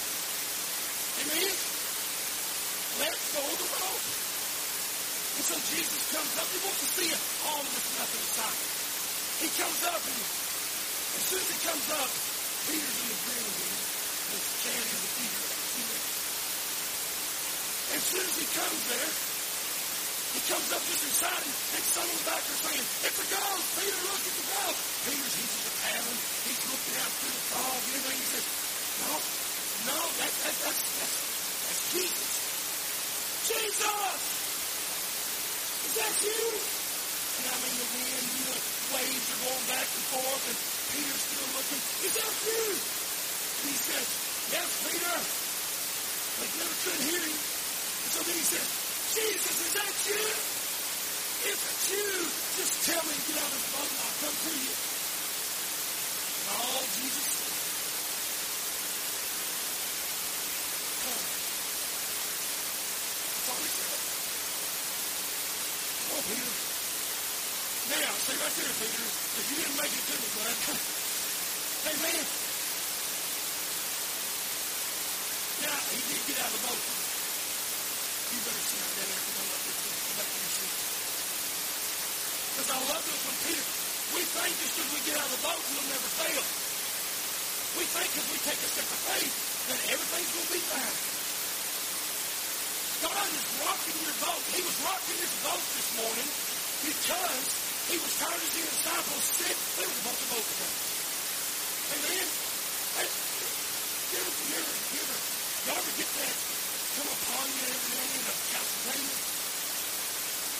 [1.17, 1.53] Amen?
[3.01, 4.05] Let go of the rope.
[5.37, 6.47] And so Jesus comes up.
[6.53, 8.59] He wants to see it all of this nothing aside.
[9.41, 10.19] He comes up and
[11.17, 12.09] as soon as he comes up,
[12.69, 13.86] Peter's in the green
[14.27, 15.99] Peter.
[17.95, 19.11] As soon as he comes there,
[20.35, 23.65] he comes up just inside and, someone's back there saying, It's a ghost!
[23.79, 24.79] Peter, look, it's a ghost!
[25.07, 26.21] Peter's, he's just paddling.
[26.43, 28.19] He's looking out through the fog and everything.
[28.19, 28.45] He says,
[28.99, 29.11] No,
[29.87, 31.15] no, that, that, that's, that's,
[31.63, 32.27] that's Jesus.
[33.47, 34.19] Jesus!
[35.87, 36.41] Is that you?
[37.39, 38.59] And I mean, the wind, you know,
[38.91, 40.57] waves are going back and forth, and
[40.91, 41.81] Peter's still looking.
[42.03, 43.06] Is that you?
[43.61, 44.07] And he says,
[44.53, 45.17] Yes, Peter.
[46.37, 47.33] They never couldn't hear him.
[47.33, 48.67] And so then he says,
[49.17, 50.21] Jesus, is that you?
[51.49, 52.07] If it's you,
[52.61, 54.73] just tell me to get out of the boat and I'll come to you.
[56.37, 57.53] And all Jesus said,
[61.01, 61.23] come.
[63.25, 64.01] That's all he said.
[65.97, 66.53] Come on, Peter.
[67.87, 69.05] Now, stay right there, Peter.
[69.09, 70.57] If you didn't make it to me, bud.
[71.85, 72.25] hey, man.
[75.65, 75.77] Now,
[76.47, 76.79] out of the boat.
[76.79, 79.77] You better sit down there because I love this.
[79.83, 80.75] Go back to your seat.
[82.47, 83.67] Because I love this when Peter,
[84.15, 86.43] we think just because we get out of the boat, we'll never fail.
[87.75, 89.33] We think because we take a step of faith
[89.67, 90.97] that everything's going to be fine.
[93.03, 94.43] God is rocking your boat.
[94.55, 96.29] He was rocking his boat this morning
[96.87, 97.43] because
[97.91, 99.57] he was tired of the disciples sick.
[99.83, 100.75] There was a bunch of boats there.
[101.91, 102.27] Amen?
[103.03, 105.36] Hey, you ever, you ever, you ever,
[105.67, 106.35] ever get that
[106.95, 109.19] come upon you every then of constipation?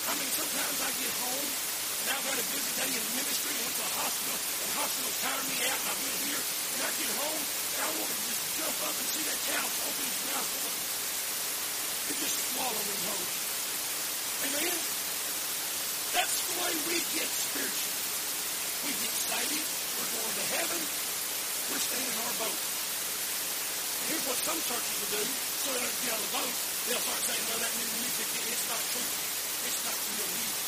[0.07, 3.63] I mean, sometimes I get home and I've had a busy day in ministry and
[3.63, 6.91] went to a hospital and hospitals tire me out and I've been here and I
[6.91, 10.21] get home and I want to just jump up and see that couch open its
[10.27, 10.51] mouth
[12.07, 13.27] and just swallow me whole.
[14.47, 14.75] Amen?
[16.15, 17.95] That's the way we get spiritual.
[18.87, 19.71] We get saved.
[19.97, 20.81] We're going to heaven.
[21.67, 22.76] We're staying in our boat.
[24.05, 25.23] Here's what some churches will do.
[25.25, 26.53] So they don't get out of the boat.
[26.86, 29.10] They'll start saying, well, that new music, it's not true.
[29.65, 30.65] It's not real music.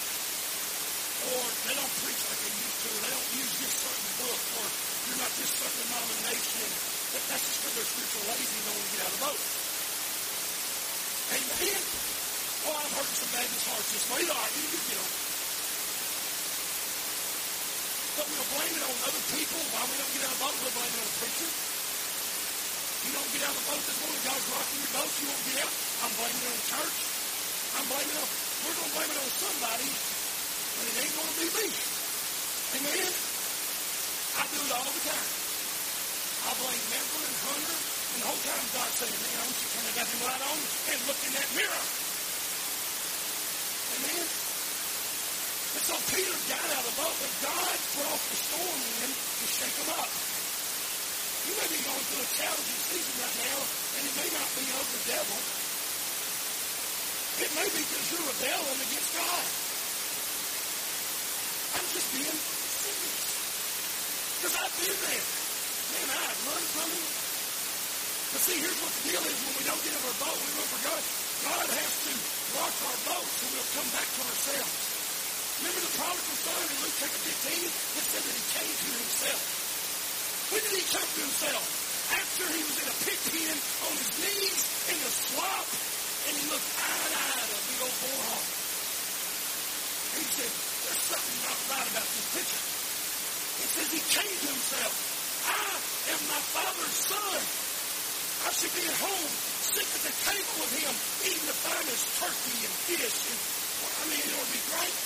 [1.19, 2.89] Or they don't preach like they used to.
[2.89, 4.41] They don't use this certain book.
[4.57, 6.67] Or you're not this certain denomination.
[7.13, 9.23] That, that's just because they're spiritual lazy and don't want to get out of the
[9.29, 9.41] boat.
[11.29, 11.81] Amen?
[12.59, 14.21] Oh, I'm hurting some Baptist hearts this way.
[14.27, 15.11] All right, you, you get on.
[18.19, 19.59] But we'll blame it on other people.
[19.71, 21.78] Why we don't get out of the boat, we'll blame it on the preacher.
[22.99, 25.43] You don't get out of the boat this morning, God's rocking your boat, you won't
[25.47, 25.73] get out.
[26.03, 26.97] I'm blaming it on church.
[27.79, 31.31] I'm blaming it on, we're going to blame it on somebody, but it ain't going
[31.31, 31.67] to be me.
[32.69, 33.11] Amen?
[34.35, 35.29] I do it all the time.
[36.39, 39.63] I blame Memphis and Hunter, and the whole time God's saying, man, I want you
[39.63, 41.83] to turn that light on and look in that mirror.
[43.95, 44.23] Amen?
[45.69, 49.45] And so Peter got out of the boat, but God brought the storm in to
[49.47, 50.38] shake him up.
[51.49, 54.69] You may be going through a challenging season right now, and it may not be
[54.69, 55.39] of the devil.
[57.41, 59.45] It may be because you're rebelling against God.
[61.73, 63.17] I'm just being serious.
[64.37, 65.25] Because I've been there.
[65.89, 67.07] Man, I have run from him.
[67.09, 69.37] But see, here's what the deal is.
[69.41, 71.01] When we don't get in our boat, we run for God.
[71.49, 72.13] God has to
[72.61, 74.73] rock our boat so we'll come back to ourselves.
[75.65, 77.57] Remember the prodigal son in Luke chapter 15?
[77.57, 79.68] It said that he came to himself.
[80.49, 81.61] When did he come to himself?
[82.09, 84.59] After he was in a pig pen on his knees
[84.89, 85.69] in the swamp,
[86.25, 88.45] and he looked eye to eye a big old bullhorn.
[90.17, 92.65] He said, there's something not right about this picture.
[92.65, 94.93] He says he came to himself.
[95.45, 95.69] I
[96.17, 97.41] am my father's son.
[98.41, 99.31] I should be at home,
[99.69, 100.95] sitting at the table with him,
[101.29, 103.17] eating the finest turkey and fish.
[103.29, 103.39] And,
[103.85, 104.97] well, I mean, it would be great.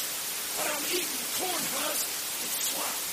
[0.55, 2.07] But I'm eating corn husk
[2.47, 3.12] and swamp.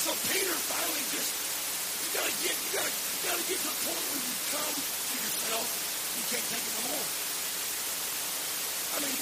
[0.00, 4.00] So Peter finally just, you gotta get, you gotta, you gotta get to the point
[4.00, 5.66] where you come to yourself,
[6.16, 7.08] you can't take it no more.
[8.90, 9.18] I mean,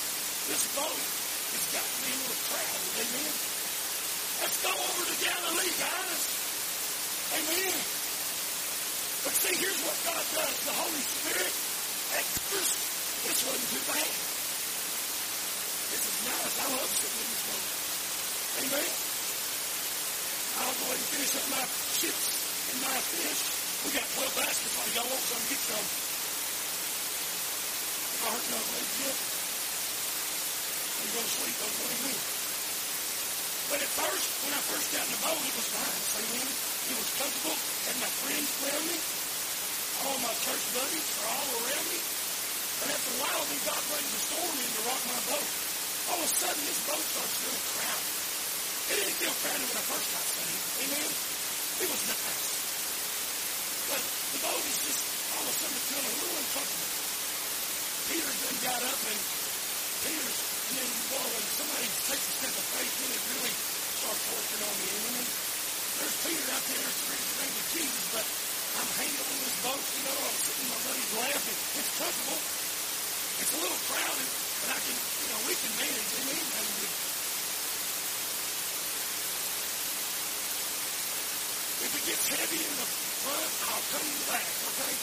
[0.55, 3.33] this boat has got to be a little crowded, amen?
[4.39, 6.23] Let's go over to Galilee, guys.
[7.35, 7.75] Amen.
[9.27, 10.57] But see, here's what God does.
[10.63, 11.55] The Holy Spirit,
[12.23, 12.79] at first,
[13.27, 14.11] this wasn't too bad.
[15.91, 16.55] This is nice.
[16.55, 17.67] I love sitting in this boat.
[18.63, 19.08] Amen.
[20.59, 21.65] I'll go ahead and finish up my
[22.03, 22.25] chips
[22.75, 23.41] and my fish.
[23.87, 24.75] We got 12 baskets.
[24.75, 25.87] Like y'all want some, get some.
[28.19, 29.17] If I hurt no legs yet,
[30.99, 31.57] I'm going to sleep.
[31.63, 32.15] Don't blame me.
[33.69, 36.01] But at first, when I first got in the boat, it was fine.
[36.19, 36.49] Amen.
[36.49, 37.59] It was comfortable.
[37.87, 38.99] Had my friends around me.
[40.09, 42.01] All my church buddies are all around me.
[42.83, 45.49] But after a while, then God brings a storm in to rock my boat.
[46.09, 48.18] All of a sudden, this boat starts feeling crowded.
[48.89, 50.65] It didn't feel crowded when I first got saved.
[50.89, 51.11] Amen.
[51.13, 52.49] It was nice.
[53.89, 55.01] But the boat is just
[55.37, 56.93] all of a sudden feeling a little uncomfortable.
[58.09, 59.21] Peter then got up and
[60.09, 63.55] Peter's and then well, when somebody takes a step of faith, then it really
[64.01, 64.89] starts working on me.
[64.89, 65.29] Amen.
[65.29, 68.27] There's Peter out there name of Jesus, but
[68.79, 72.41] I'm hanging on this boat, you know, I'm sitting in my buddy's and it's comfortable.
[73.39, 74.29] It's a little crowded,
[74.65, 76.09] but I can, you know, we can manage.
[76.21, 76.45] Amen.
[76.57, 77.08] Hallelujah.
[81.79, 82.89] If it gets heavy in the
[83.23, 84.95] front, I'll come back, okay?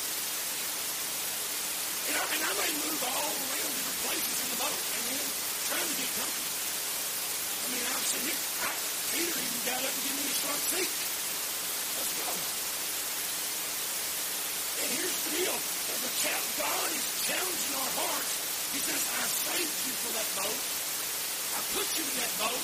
[2.05, 5.26] And I, and I may move all around different places in the boat, amen?
[5.71, 6.55] Trying to get comfortable.
[7.55, 8.43] I mean, I'm sitting here.
[8.59, 8.71] I,
[9.15, 10.91] Peter even got up and gave me a front seat.
[11.95, 12.30] Let's go.
[14.76, 15.55] And here's the deal.
[15.55, 18.32] As a child, God is challenging our hearts.
[18.76, 20.59] He says, I saved you for that boat.
[21.55, 22.63] I put you in that boat,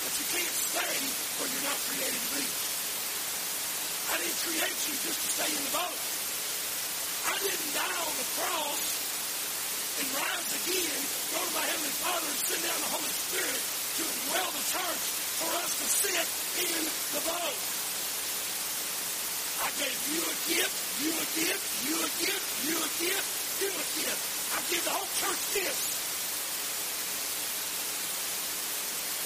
[0.00, 0.96] but you can't stay
[1.36, 2.73] where you're not created to be.
[4.14, 5.98] I didn't create you just to stay in the boat.
[7.26, 8.82] I didn't die on the cross
[9.98, 10.98] and rise again,
[11.34, 15.02] go to my Heavenly Father and send down the Holy Spirit to indwell the church
[15.42, 16.26] for us to sit
[16.62, 17.58] in the boat.
[19.66, 23.28] I gave you a gift, you a gift, you a gift, you a gift,
[23.66, 24.22] you a gift.
[24.54, 25.90] I give the whole church gifts.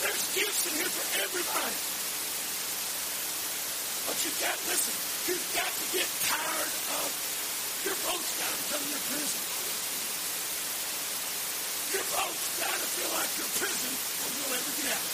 [0.01, 1.98] There's gifts in here for everybody.
[4.09, 4.97] But you've got, to, listen,
[5.29, 7.29] you've got to get tired of
[7.85, 9.43] your folks got to become your prison.
[11.93, 15.13] Your folks got to feel like your prison or you'll ever get out.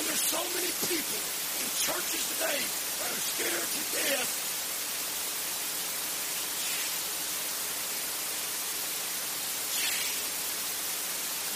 [0.00, 1.20] And there's so many people
[1.60, 4.32] in churches today that are scared to death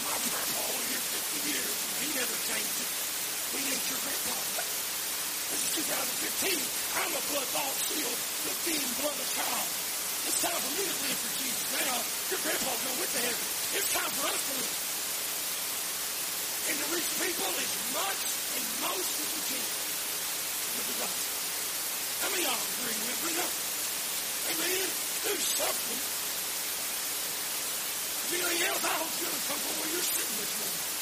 [0.05, 2.91] my grandpa here 50 years and he never changed it.
[3.57, 4.74] We ain't your grandpa.
[5.75, 7.03] This is 2015.
[7.03, 9.67] I'm a blood bought, sealed, redeemed, blood child.
[10.23, 11.99] It's time for me to live for Jesus now.
[12.31, 13.47] Your grandpa's going with to heaven.
[13.75, 14.71] It's time for us to live.
[16.63, 18.21] And to reach people as much
[18.55, 19.67] and most as we can
[20.79, 21.27] with the gospel.
[22.23, 23.35] How many of y'all agree with me?
[24.55, 24.87] Amen.
[25.27, 26.01] Do something.
[28.15, 30.95] If anything else, I hope you're from where you're sitting this morning.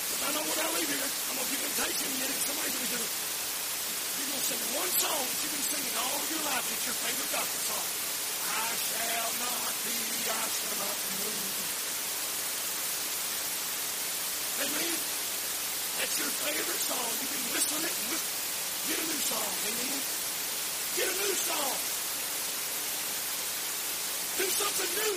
[0.00, 2.74] Because I know when I leave here, I'm going to give invitation and then somebody's
[2.76, 3.12] going to do it.
[4.20, 6.66] You're going to sing one song that you've been singing all your life.
[6.68, 7.86] It's your favorite gospel song.
[8.50, 9.96] I shall not be,
[10.28, 11.60] I shall not be moved.
[14.60, 14.92] Amen.
[16.00, 17.10] That's your favorite song.
[17.16, 18.40] You've been whistling it and whistling.
[18.88, 19.50] Get a new song.
[19.68, 20.00] Amen.
[21.00, 21.76] Get a new song.
[24.36, 25.14] Do something new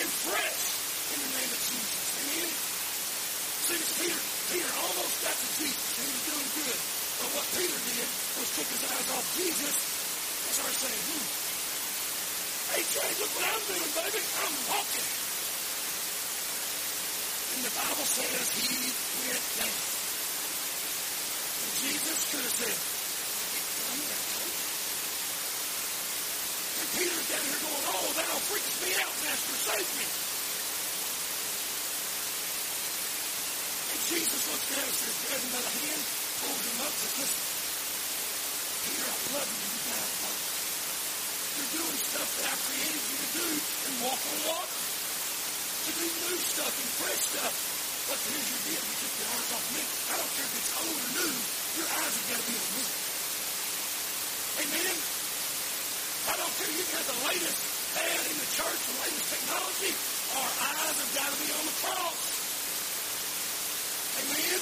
[0.00, 0.60] and fresh
[1.08, 2.04] in the name of Jesus.
[2.20, 2.48] Amen.
[3.68, 4.22] See, it's Peter.
[4.52, 6.80] Peter almost got to Jesus and he was doing good.
[7.20, 8.08] But what Peter did
[8.40, 11.26] was took his eyes off Jesus and started saying, hmm,
[12.76, 14.20] hey, Jay, look what I'm doing, baby.
[14.20, 15.08] I'm walking.
[17.58, 18.70] And the Bible says he
[19.26, 19.66] went down.
[21.58, 24.54] And Jesus could have said, I'm not told
[26.78, 30.06] And Peter's down here going, oh, thou freaks me out, Master, save me.
[33.90, 36.02] And Jesus looks down and says, grabs him by the hand,
[36.38, 37.42] pulls him up, and says, listen,
[38.86, 39.66] Peter, I love you.
[39.66, 40.30] You got to
[41.58, 44.78] You're doing stuff that I created you to do and walk on water
[45.88, 47.54] to do new stuff and fresh stuff.
[48.12, 48.82] But here's your deal.
[48.84, 49.82] You took your eyes off me.
[49.88, 51.32] I don't care if it's old or new.
[51.80, 52.84] Your eyes have got to be on me.
[54.58, 54.96] Amen?
[56.28, 56.72] I don't care.
[56.76, 57.58] You can have the latest
[57.96, 59.92] fad in the church, the latest technology.
[60.36, 62.20] Our eyes have got to be on the cross.
[64.18, 64.60] Amen?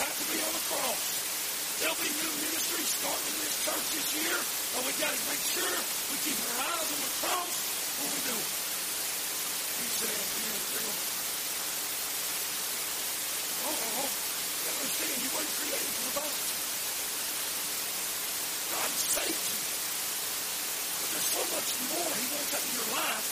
[0.00, 1.02] Got to be on the cross.
[1.76, 4.38] There'll be new ministries starting in this church this year,
[4.72, 5.76] but we got to make sure
[6.08, 7.52] we keep our eyes on the cross
[8.00, 8.66] when we do it.
[9.76, 10.08] He said,
[13.66, 16.36] Oh, oh, you understand, you weren't created the boat.
[18.76, 19.60] God saved you.
[20.96, 23.28] But there's so much more He wants out of your life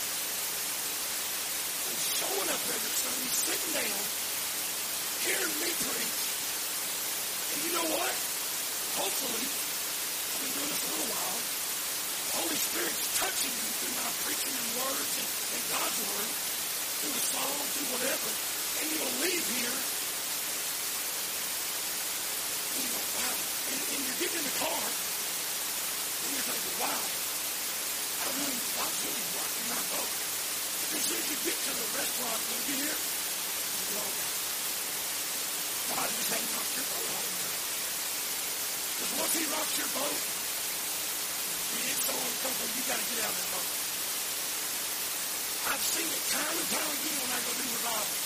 [1.85, 4.03] than showing up every Sunday, sitting down,
[5.29, 6.21] hearing me preach.
[7.45, 8.15] And you know what?
[8.95, 11.41] Hopefully, I've been doing this a little while.
[12.25, 16.31] The Holy Spirit's touching you through my preaching and words and, and God's word,
[17.05, 18.31] through the song, through whatever.
[18.81, 19.79] And you'll leave here
[22.75, 23.35] and you go, wow.
[23.71, 24.03] And, and
[24.61, 24.85] car
[26.25, 30.13] and you're wow, I really, God's really rocking my boat.
[30.95, 34.05] As soon as you get to the restaurant, when you here, you go,
[35.95, 37.61] God just ain't rocked your boat all time.
[38.95, 40.19] Because once he rocks your boat,
[41.75, 43.71] it's so uncomfortable, you got to get out of that boat.
[45.65, 48.25] I've seen it time and time again when I go do revivals.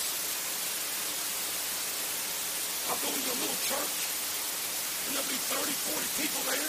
[2.89, 4.18] I'll go into a little church,
[5.09, 6.69] and there'll be 30, 40 people there.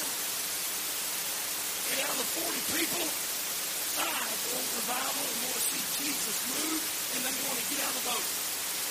[1.91, 3.03] And out of the 40 people,
[3.99, 7.91] five want revival and want to see Jesus move, and they want to get out
[7.91, 8.27] of the boat.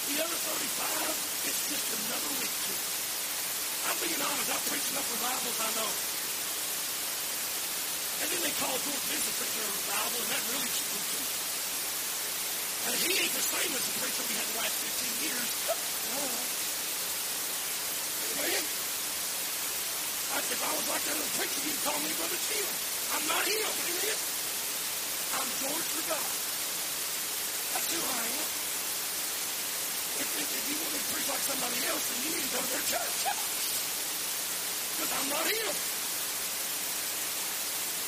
[0.04, 2.92] The other 35, it's just another week to it.
[3.88, 5.92] I'm being honest, I've preached enough revivals I know.
[8.20, 11.24] And then they call George Vincent preacher a revival, and that really spooked him.
[12.84, 15.48] And he ain't the same as the preacher we had the last 15 years.
[18.44, 18.87] Amen.
[20.28, 22.68] I, if I was like that other preacher, you'd call me Brother Chill.
[23.16, 23.64] I'm not him.
[23.64, 24.18] Amen.
[25.40, 26.28] I'm George for God.
[27.72, 28.48] That's who I am.
[30.18, 32.60] If, if, if you want to preach like somebody else, then you need to go
[32.60, 33.16] to their church.
[34.98, 35.74] Because I'm not him.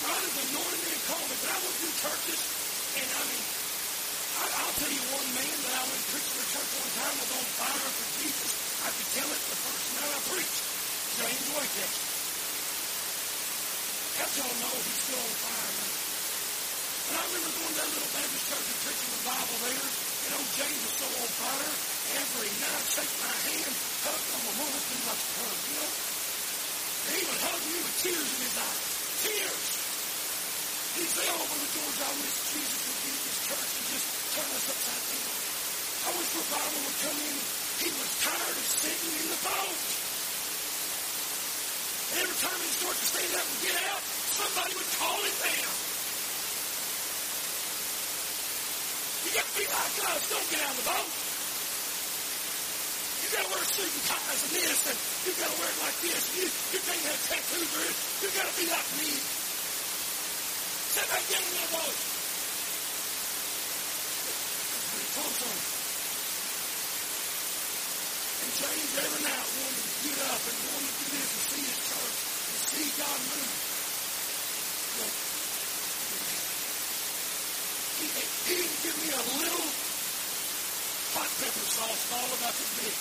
[0.01, 2.41] God has anointed me and called me, but I went through churches,
[3.01, 3.45] and I mean,
[4.41, 7.31] I, I'll tell you one man that I went preaching to church one time was
[7.37, 8.51] on fire for Jesus.
[8.81, 10.61] I could tell it the first night I preached.
[11.21, 12.10] James Whitehead.
[14.21, 15.93] That y'all know he's still on fire man.
[17.09, 20.31] And I remember going to that little Baptist church and preaching the Bible there, and
[20.37, 21.73] old James was so on fire.
[22.21, 25.93] Every night, shake my hand, hug on the woman's been like hug, you know?
[27.01, 28.85] And he would hug me with tears in his eyes.
[29.25, 29.65] Tears!
[31.01, 34.07] He'd say, over the doors I wish Jesus would be at this church and just
[34.37, 35.33] turn us upside down.
[35.97, 37.37] I wish revival would come in.
[37.81, 40.10] He was tired of sitting in the boat
[43.11, 45.75] stand up and get out, somebody would call him down.
[49.21, 50.23] You got to be like us.
[50.31, 51.11] Don't get out of the boat.
[53.21, 55.81] You got to wear suit and ties and this, and you got to wear it
[55.85, 56.23] like this.
[56.35, 57.87] You, you can't have tattoos or
[58.23, 59.11] You got to be like me.
[61.11, 61.97] Back down in that boat.
[65.11, 65.80] Close on.
[68.41, 71.65] And James every night wanted to get up and wanted to do this and see
[71.69, 73.53] his church and see God move.
[74.97, 75.13] But
[78.01, 79.69] he, he didn't give me a little
[81.21, 82.97] hot pepper sauce all about the big.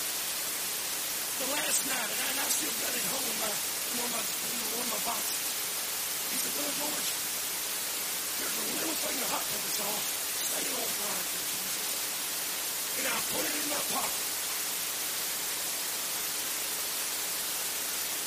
[1.40, 4.24] The last night, and I still got it home in, my, in one, of my,
[4.28, 5.40] in one of my boxes.
[6.30, 7.10] He said, Brother George,
[8.40, 10.08] there's a little thing of hot pepper sauce.
[10.50, 11.88] It on fire for Jesus.
[13.00, 14.26] And I put it in my pocket.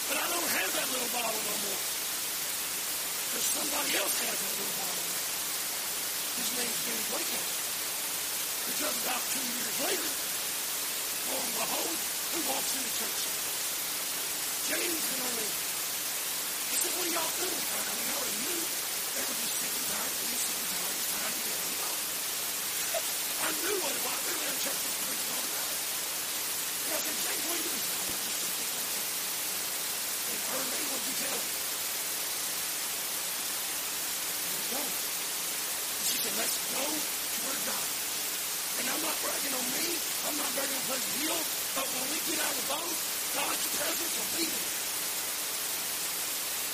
[0.07, 1.83] But I don't have that little bottle no more.
[1.83, 5.07] Because somebody else has that little bottle.
[6.33, 7.53] His name's James Wakehouse.
[8.63, 10.11] Because about two years later,
[11.27, 11.97] lo and behold,
[12.31, 13.21] who walks in the church?
[14.71, 15.59] James and Orlando.
[16.71, 17.53] He said, what are y'all doing?
[17.53, 18.61] I mean, I already knew.
[19.13, 21.99] They were just sick and tired, being sick and tired, tired of getting out.
[23.43, 24.19] I knew what it was.
[24.23, 25.77] They were in church preaching all night.
[25.83, 27.83] And I said, James, what are you doing?
[27.83, 30.32] I was just sick and tired.
[30.43, 31.39] And Early, what'd you him?
[34.43, 34.81] Let's go.
[34.83, 37.87] And she said, let's go to where God.
[38.73, 39.85] And I'm not bragging on me.
[40.27, 41.47] I'm not bragging on Pleasant.
[41.73, 42.97] But when we get out of the boat,
[43.33, 44.69] God's presence will be there.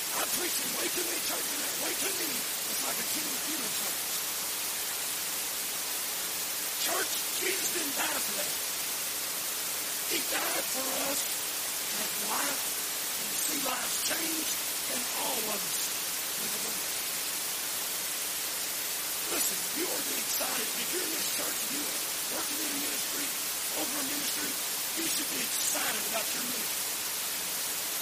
[0.10, 1.72] I'm preaching way too many churches now.
[1.86, 2.40] Way too many.
[2.40, 4.20] It's like a King Funeral service.
[6.90, 8.54] Church, Jesus didn't die for that.
[10.10, 12.79] He died for us to have life and
[13.50, 14.54] see lives changed
[14.94, 15.66] and all of us
[16.38, 16.86] live a life.
[19.34, 20.68] Listen, you ought to be excited.
[20.70, 21.98] If you're in this church and you are
[22.30, 23.26] working in ministry,
[23.82, 24.50] over a ministry,
[25.02, 26.94] you should be excited about your ministry.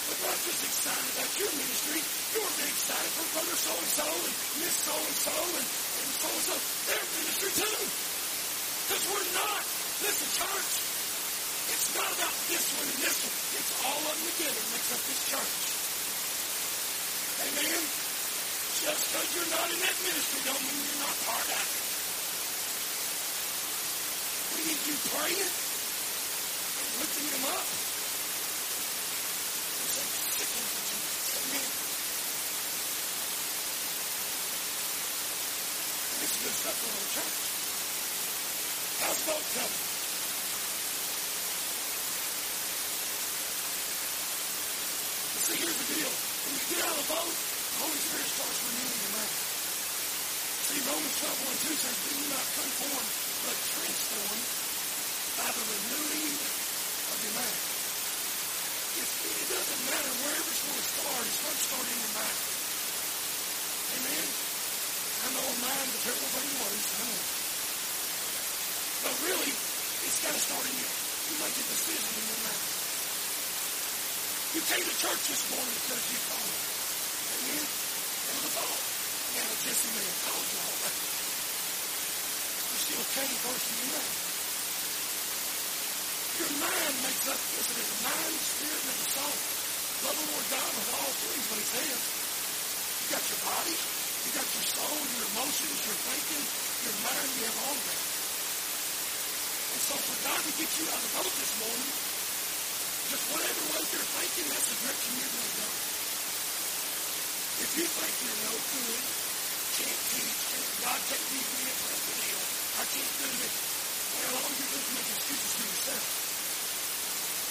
[0.08, 4.08] But not just excited about your ministry, you ought to be excited for brother so-and-so
[4.08, 4.36] and
[4.68, 6.56] miss so-and-so and, and so-and-so.
[6.92, 7.80] Their ministry too.
[8.88, 9.64] Because we're not.
[10.04, 10.72] Listen, church,
[11.72, 13.38] it's not about this one and this one.
[13.60, 15.58] It's all of them together makes up this church.
[17.42, 17.82] Amen?
[18.86, 21.82] Just because you're not in that ministry don't mean you're not part of it.
[24.54, 27.66] We need you praying and lifting them up.
[29.98, 30.06] And.
[31.34, 31.70] Amen.
[36.14, 37.42] And this is good stuff for our church.
[39.02, 39.97] How's boat coming?
[45.48, 46.12] See, here's the deal.
[46.12, 49.32] When you get out of the boat, the Holy Spirit starts renewing your mind.
[50.68, 53.12] See, Romans 12, 1 2 says, Be not conformed,
[53.48, 54.48] but transformed
[55.40, 57.60] by the renewing of your mind.
[59.00, 61.24] It's, it doesn't matter wherever it's going to start.
[61.24, 62.40] It's going to start in your mind.
[63.88, 64.28] Amen?
[64.28, 66.92] I know mind's a terrible thing waste.
[66.92, 67.24] I know.
[69.00, 70.90] But really, it's got to start in you.
[70.92, 72.87] You make a decision in your mind.
[74.58, 76.58] You came to church this morning because you it.
[77.30, 77.62] Amen?
[77.62, 78.82] It was a thought.
[79.38, 80.96] Now, Jesse may have told you all that.
[80.98, 84.18] You still came in your mind.
[86.42, 89.38] Your mind makes up, listen, it's a mind, spirit, and a soul.
[90.10, 92.02] Love the Lord God with all three what he says.
[92.02, 96.46] You got your body, you got your soul, your emotions, your thinking,
[96.82, 98.02] your mind, you have all that.
[99.70, 102.17] And so for God to get you out of the boat this morning,
[103.08, 105.70] just whatever way you're thinking, that's the direction you're going to go.
[107.58, 109.04] If you think you're no good,
[109.80, 112.44] can't teach, and God can't use me at Pleasant Hill,
[112.78, 113.56] I can't do this,
[114.12, 116.06] well, all you're doing is make excuses for yourself.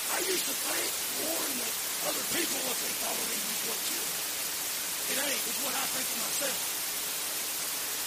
[0.06, 0.90] I used to think
[1.24, 1.56] more than
[2.04, 4.02] other people what they thought of me was what you
[5.08, 5.40] It ain't.
[5.40, 6.58] It's what I think of myself.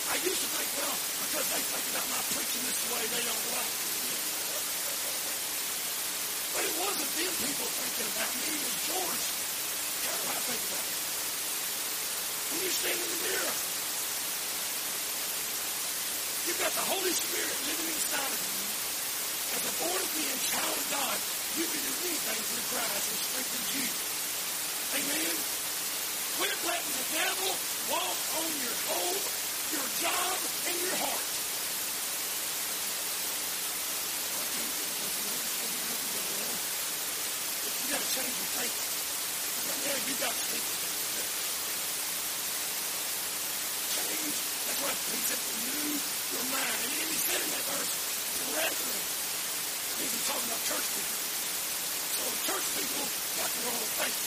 [0.09, 3.45] I used to think, well, because they think about my preaching this way, they don't
[3.57, 3.98] like.
[6.79, 8.51] Wasn't them people thinking about me.
[8.55, 9.25] Was George.
[9.99, 10.99] How do I think about it?
[12.49, 13.55] When you stand in the mirror,
[16.47, 18.65] you've got the Holy Spirit living inside of you.
[19.49, 21.17] As a born again child of God,
[21.59, 23.87] you can do anything through Christ and strengthens you.
[25.03, 25.35] Amen.
[26.39, 27.51] Quit letting the devil
[27.91, 29.21] walk on your home,
[29.75, 30.37] your job,
[30.69, 31.38] and your heart.
[38.09, 38.89] change your thinking.
[39.85, 40.65] Yeah, you got to think.
[43.93, 44.37] Change.
[44.65, 46.73] That's why he said renew your mind.
[46.73, 47.91] And then he said in that verse,
[48.49, 49.01] brethren.
[49.99, 51.17] He's talking about church people.
[52.17, 53.05] So church people
[53.37, 54.21] got the wrong faith.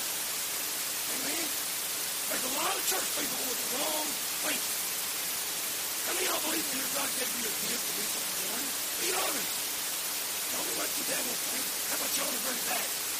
[1.12, 1.42] Amen?
[1.42, 4.06] There's a lot of church people with the wrong
[4.46, 4.66] faith.
[6.06, 8.62] How many y'all believe in God gave you a gift to do something?
[9.02, 9.52] Be honest.
[10.54, 11.66] Don't let the devil think.
[11.90, 13.11] How about y'all revert back?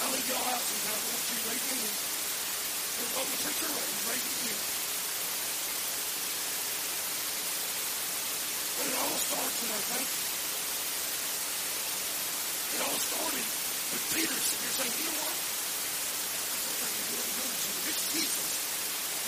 [0.00, 0.96] I'll leave y'all out sometimes.
[0.96, 1.96] I want you to raise your hand.
[3.00, 4.60] We're going to preacher raise, raise your hand.
[8.80, 10.14] But it all starts with our faith.
[12.70, 15.36] It all started with Peter sitting here saying, you know what?
[15.36, 17.52] I don't think you're doing good.
[17.60, 18.50] So this is Jesus.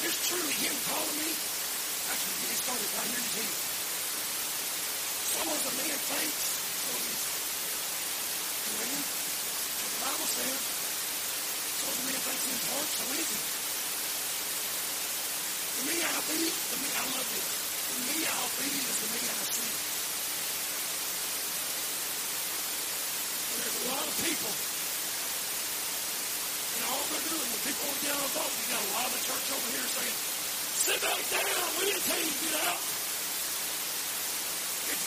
[0.02, 3.56] It's truly him calling me, actually, it started right here in hand.
[5.20, 6.42] So was a man thinks,
[6.80, 7.22] so is.
[8.72, 9.21] Amen.
[10.32, 13.40] The so the man thinks in his heart, so is he.
[15.76, 17.48] To me, I'll be, to me, I love this.
[17.52, 19.72] To me, I'll be as the me I see.
[23.52, 24.52] There's a lot of people,
[26.72, 29.04] and all they're doing, when people to get on the boat, you got a lot
[29.04, 30.16] of the church over here saying,
[30.80, 32.80] sit back down, we didn't tell you to get out.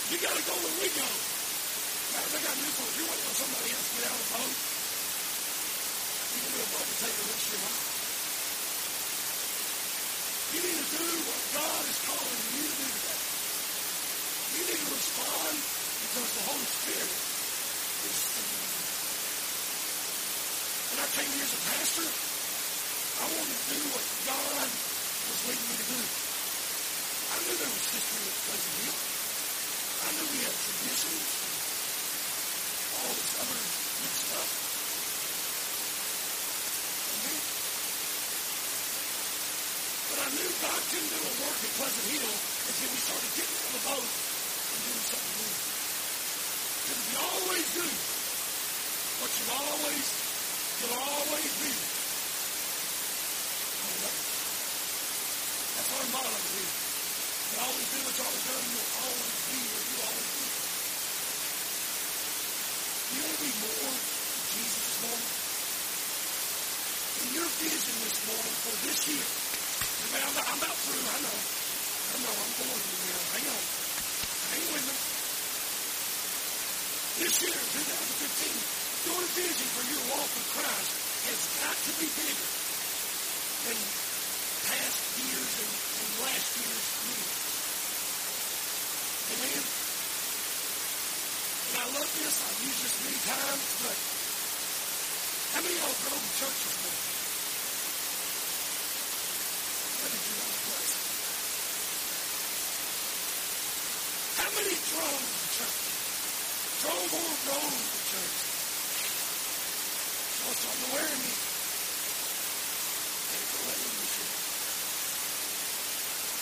[0.06, 1.08] You got to go where we go.
[2.14, 3.02] Guys, I got news for you.
[3.02, 4.75] You're waiting on somebody else get out of the boat.
[6.46, 7.86] You to take your life.
[10.54, 13.22] You need to do what God is calling you to do today.
[14.56, 17.14] You need to respond because the Holy Spirit
[18.06, 18.66] is speaking.
[20.86, 25.66] When I came here as a pastor, I wanted to do what God was leading
[25.66, 26.02] me to do.
[26.06, 28.98] I knew there was history with Pleasant Hill.
[30.06, 31.46] I knew we had traditions
[32.96, 34.50] all this other good stuff.
[37.12, 37.42] Amen.
[40.10, 43.56] But I knew God couldn't do a work at Pleasant Hill until we started getting
[43.56, 45.56] on the boat and doing something new.
[45.56, 50.06] Because if you always do what you've always,
[50.76, 51.72] you'll always be.
[55.76, 56.72] That's our motto here.
[56.76, 60.46] You always do what you always done, you'll always be what you always be.
[63.16, 63.96] You want to be more
[64.52, 65.32] Jesus this morning?
[67.16, 69.45] In your vision this morning for this year,
[70.14, 71.02] Man, I'm, I'm about through.
[71.02, 71.34] I know.
[71.34, 72.34] I know.
[72.36, 73.22] I'm going through now.
[73.34, 73.64] Hang on.
[74.54, 74.96] Hang with me.
[77.26, 80.92] This year, 2015, your vision for your walk with Christ
[81.26, 82.50] has got to be bigger
[83.66, 83.78] than
[84.70, 87.32] past years and, and last year's years.
[89.26, 89.64] Amen?
[91.66, 92.36] And I love this.
[92.46, 93.98] I've used this many times, but
[95.56, 97.04] how many of y'all drove to church this morning?
[97.06, 97.22] What
[99.16, 99.95] did you want to play?
[104.36, 105.26] How many drove
[105.58, 105.82] church?
[106.86, 108.38] Drove or to church?
[110.36, 111.34] So it's on the me.
[113.34, 113.42] Them
[113.98, 114.30] this year.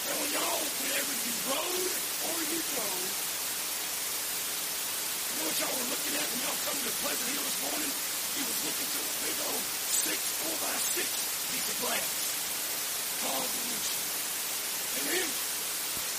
[0.04, 1.96] Now, when y'all, whenever you rode
[2.28, 3.08] or you drove,
[5.40, 7.92] know what y'all were looking at when y'all come to Pleasant Hill this morning?
[8.36, 11.08] You was looking through a big old six, four by six
[11.48, 12.23] piece of glass
[13.24, 14.12] called the windshield.
[15.00, 15.28] Amen?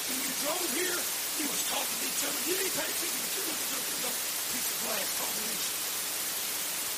[0.09, 2.40] When you drove here, you was talking to each other.
[2.48, 5.44] You didn't pay attention, but you looked through a big piece of glass called the
[5.44, 5.84] windshield.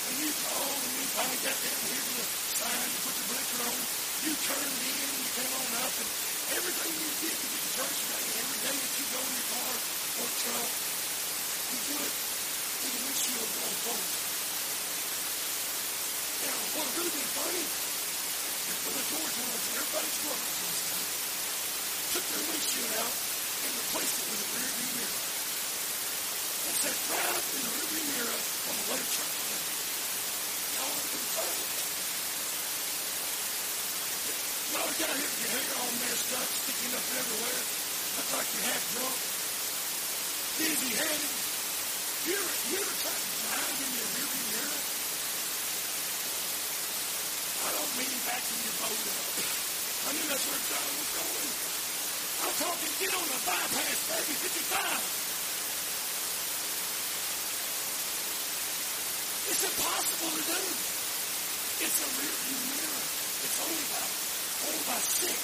[0.07, 3.27] And you drove, and you finally got down here to the sign, you put your
[3.27, 3.79] blinker on,
[4.23, 6.11] you turned in, you came on up, and
[6.55, 9.49] everything you did to get to church today, every day that you go in your
[9.51, 9.75] car
[10.23, 10.71] or truck,
[11.67, 14.15] you do it with the windshield on forward.
[16.47, 17.96] Now, what would really be funny
[18.67, 20.67] when the George ones, everybody's drunk
[22.17, 25.21] took their windshield out and replaced it with a rear view mirror.
[26.65, 29.65] And sat right up in the rear view mirror on the way to church today.
[30.73, 31.65] Y'all would have been funny.
[34.73, 37.63] Y'all got here with your hair all messed up, sticking up everywhere.
[38.17, 39.19] Look like you're half drunk.
[40.57, 41.33] Dizzy headed.
[42.25, 44.81] You ever, you ever tried to drive in your rear view mirror?
[47.61, 49.29] I don't mean backing your boat up.
[49.37, 51.77] I knew that's where John was going.
[52.37, 54.77] I'm talking, get on the bypass, baby, 55.
[59.47, 60.61] It's impossible to do.
[61.81, 63.05] It's a rear view mirror.
[63.41, 64.11] It's only about
[64.61, 65.41] four by six.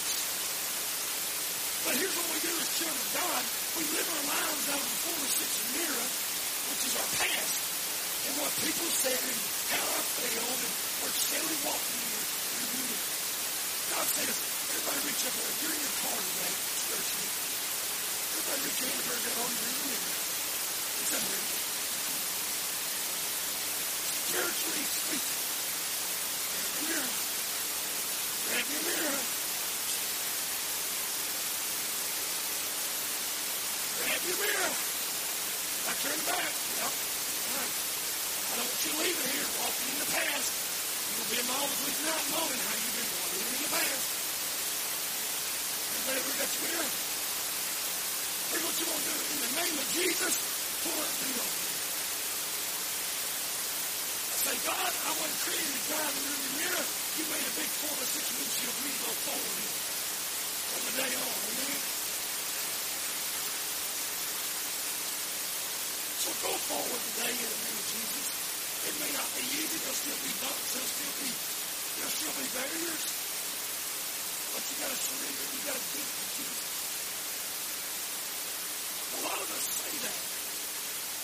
[1.89, 3.43] But here's what we do as children of God.
[3.81, 6.07] We live our lives out of the four by six mirror,
[6.77, 7.57] which is our past.
[8.23, 9.41] And what people said and
[9.73, 12.25] how I failed and we're steadily walking in your
[12.69, 13.01] view mirror.
[13.97, 15.53] God says, Everybody reach up there.
[15.53, 17.29] If you're in your car today, spiritually,
[18.33, 20.17] everybody reach your hand up there and go, oh, you're in the mirror.
[20.97, 21.45] It's up here.
[24.33, 25.41] Spiritually speaking,
[26.49, 27.13] grab your mirror.
[28.49, 29.21] Grab your mirror.
[33.93, 34.73] Grab your mirror.
[34.73, 36.49] I turn back.
[36.49, 36.89] Yep.
[36.89, 37.77] All right.
[37.77, 40.49] I don't want you leaving here walking in the past.
[41.13, 44.23] You'll be in my office with not knowing how you've been walking in the past.
[46.03, 46.91] Everybody ever got your mirror?
[48.51, 49.23] Here's what you want to do.
[49.23, 50.35] In the name of Jesus,
[50.83, 51.63] pull up the open.
[54.19, 56.87] I say, God, I wasn't created to drive in the mirror.
[56.91, 59.73] You made a big four or six windshield for me to go forward in.
[59.73, 61.81] From the day on, amen?
[66.19, 68.27] So go forward today in the name of Jesus.
[68.83, 69.79] It may not be easy.
[69.79, 70.67] There'll still be bumps.
[70.75, 73.05] There'll still be, there'll still be barriers.
[74.53, 75.45] But you got to surrender.
[75.53, 76.61] You got to give to Jesus.
[79.13, 80.19] A lot of us say that.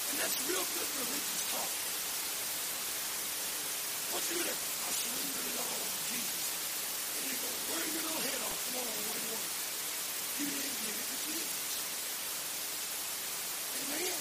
[0.08, 1.72] And that's real good religious talk.
[4.08, 4.54] What you do?
[4.54, 6.48] I surrender it all to Jesus.
[7.18, 8.58] And you go, where your little head off?
[8.68, 9.44] tomorrow want?
[10.38, 11.72] You didn't give it to Jesus.
[13.78, 14.16] Amen.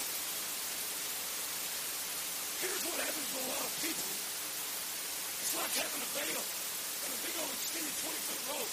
[2.58, 4.10] Here's what happens to a lot of people.
[5.38, 8.72] It's like having a bell and a big old extended 20 foot rope.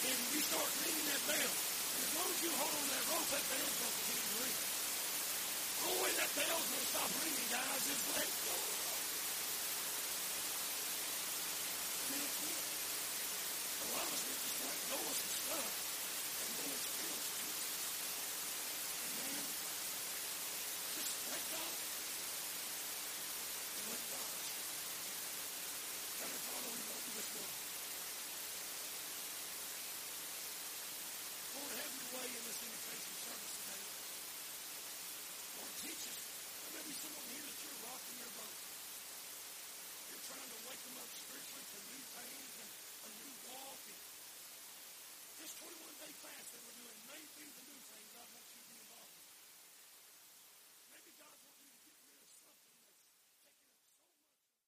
[0.00, 1.52] And you start ringing that bell.
[1.54, 4.26] And as long as you hold on to that rope, that bell's going to continue
[4.26, 4.56] to ring.
[4.60, 8.56] The only way that bell's going to stop ringing, guys, is let go.
[13.80, 15.79] A lot of us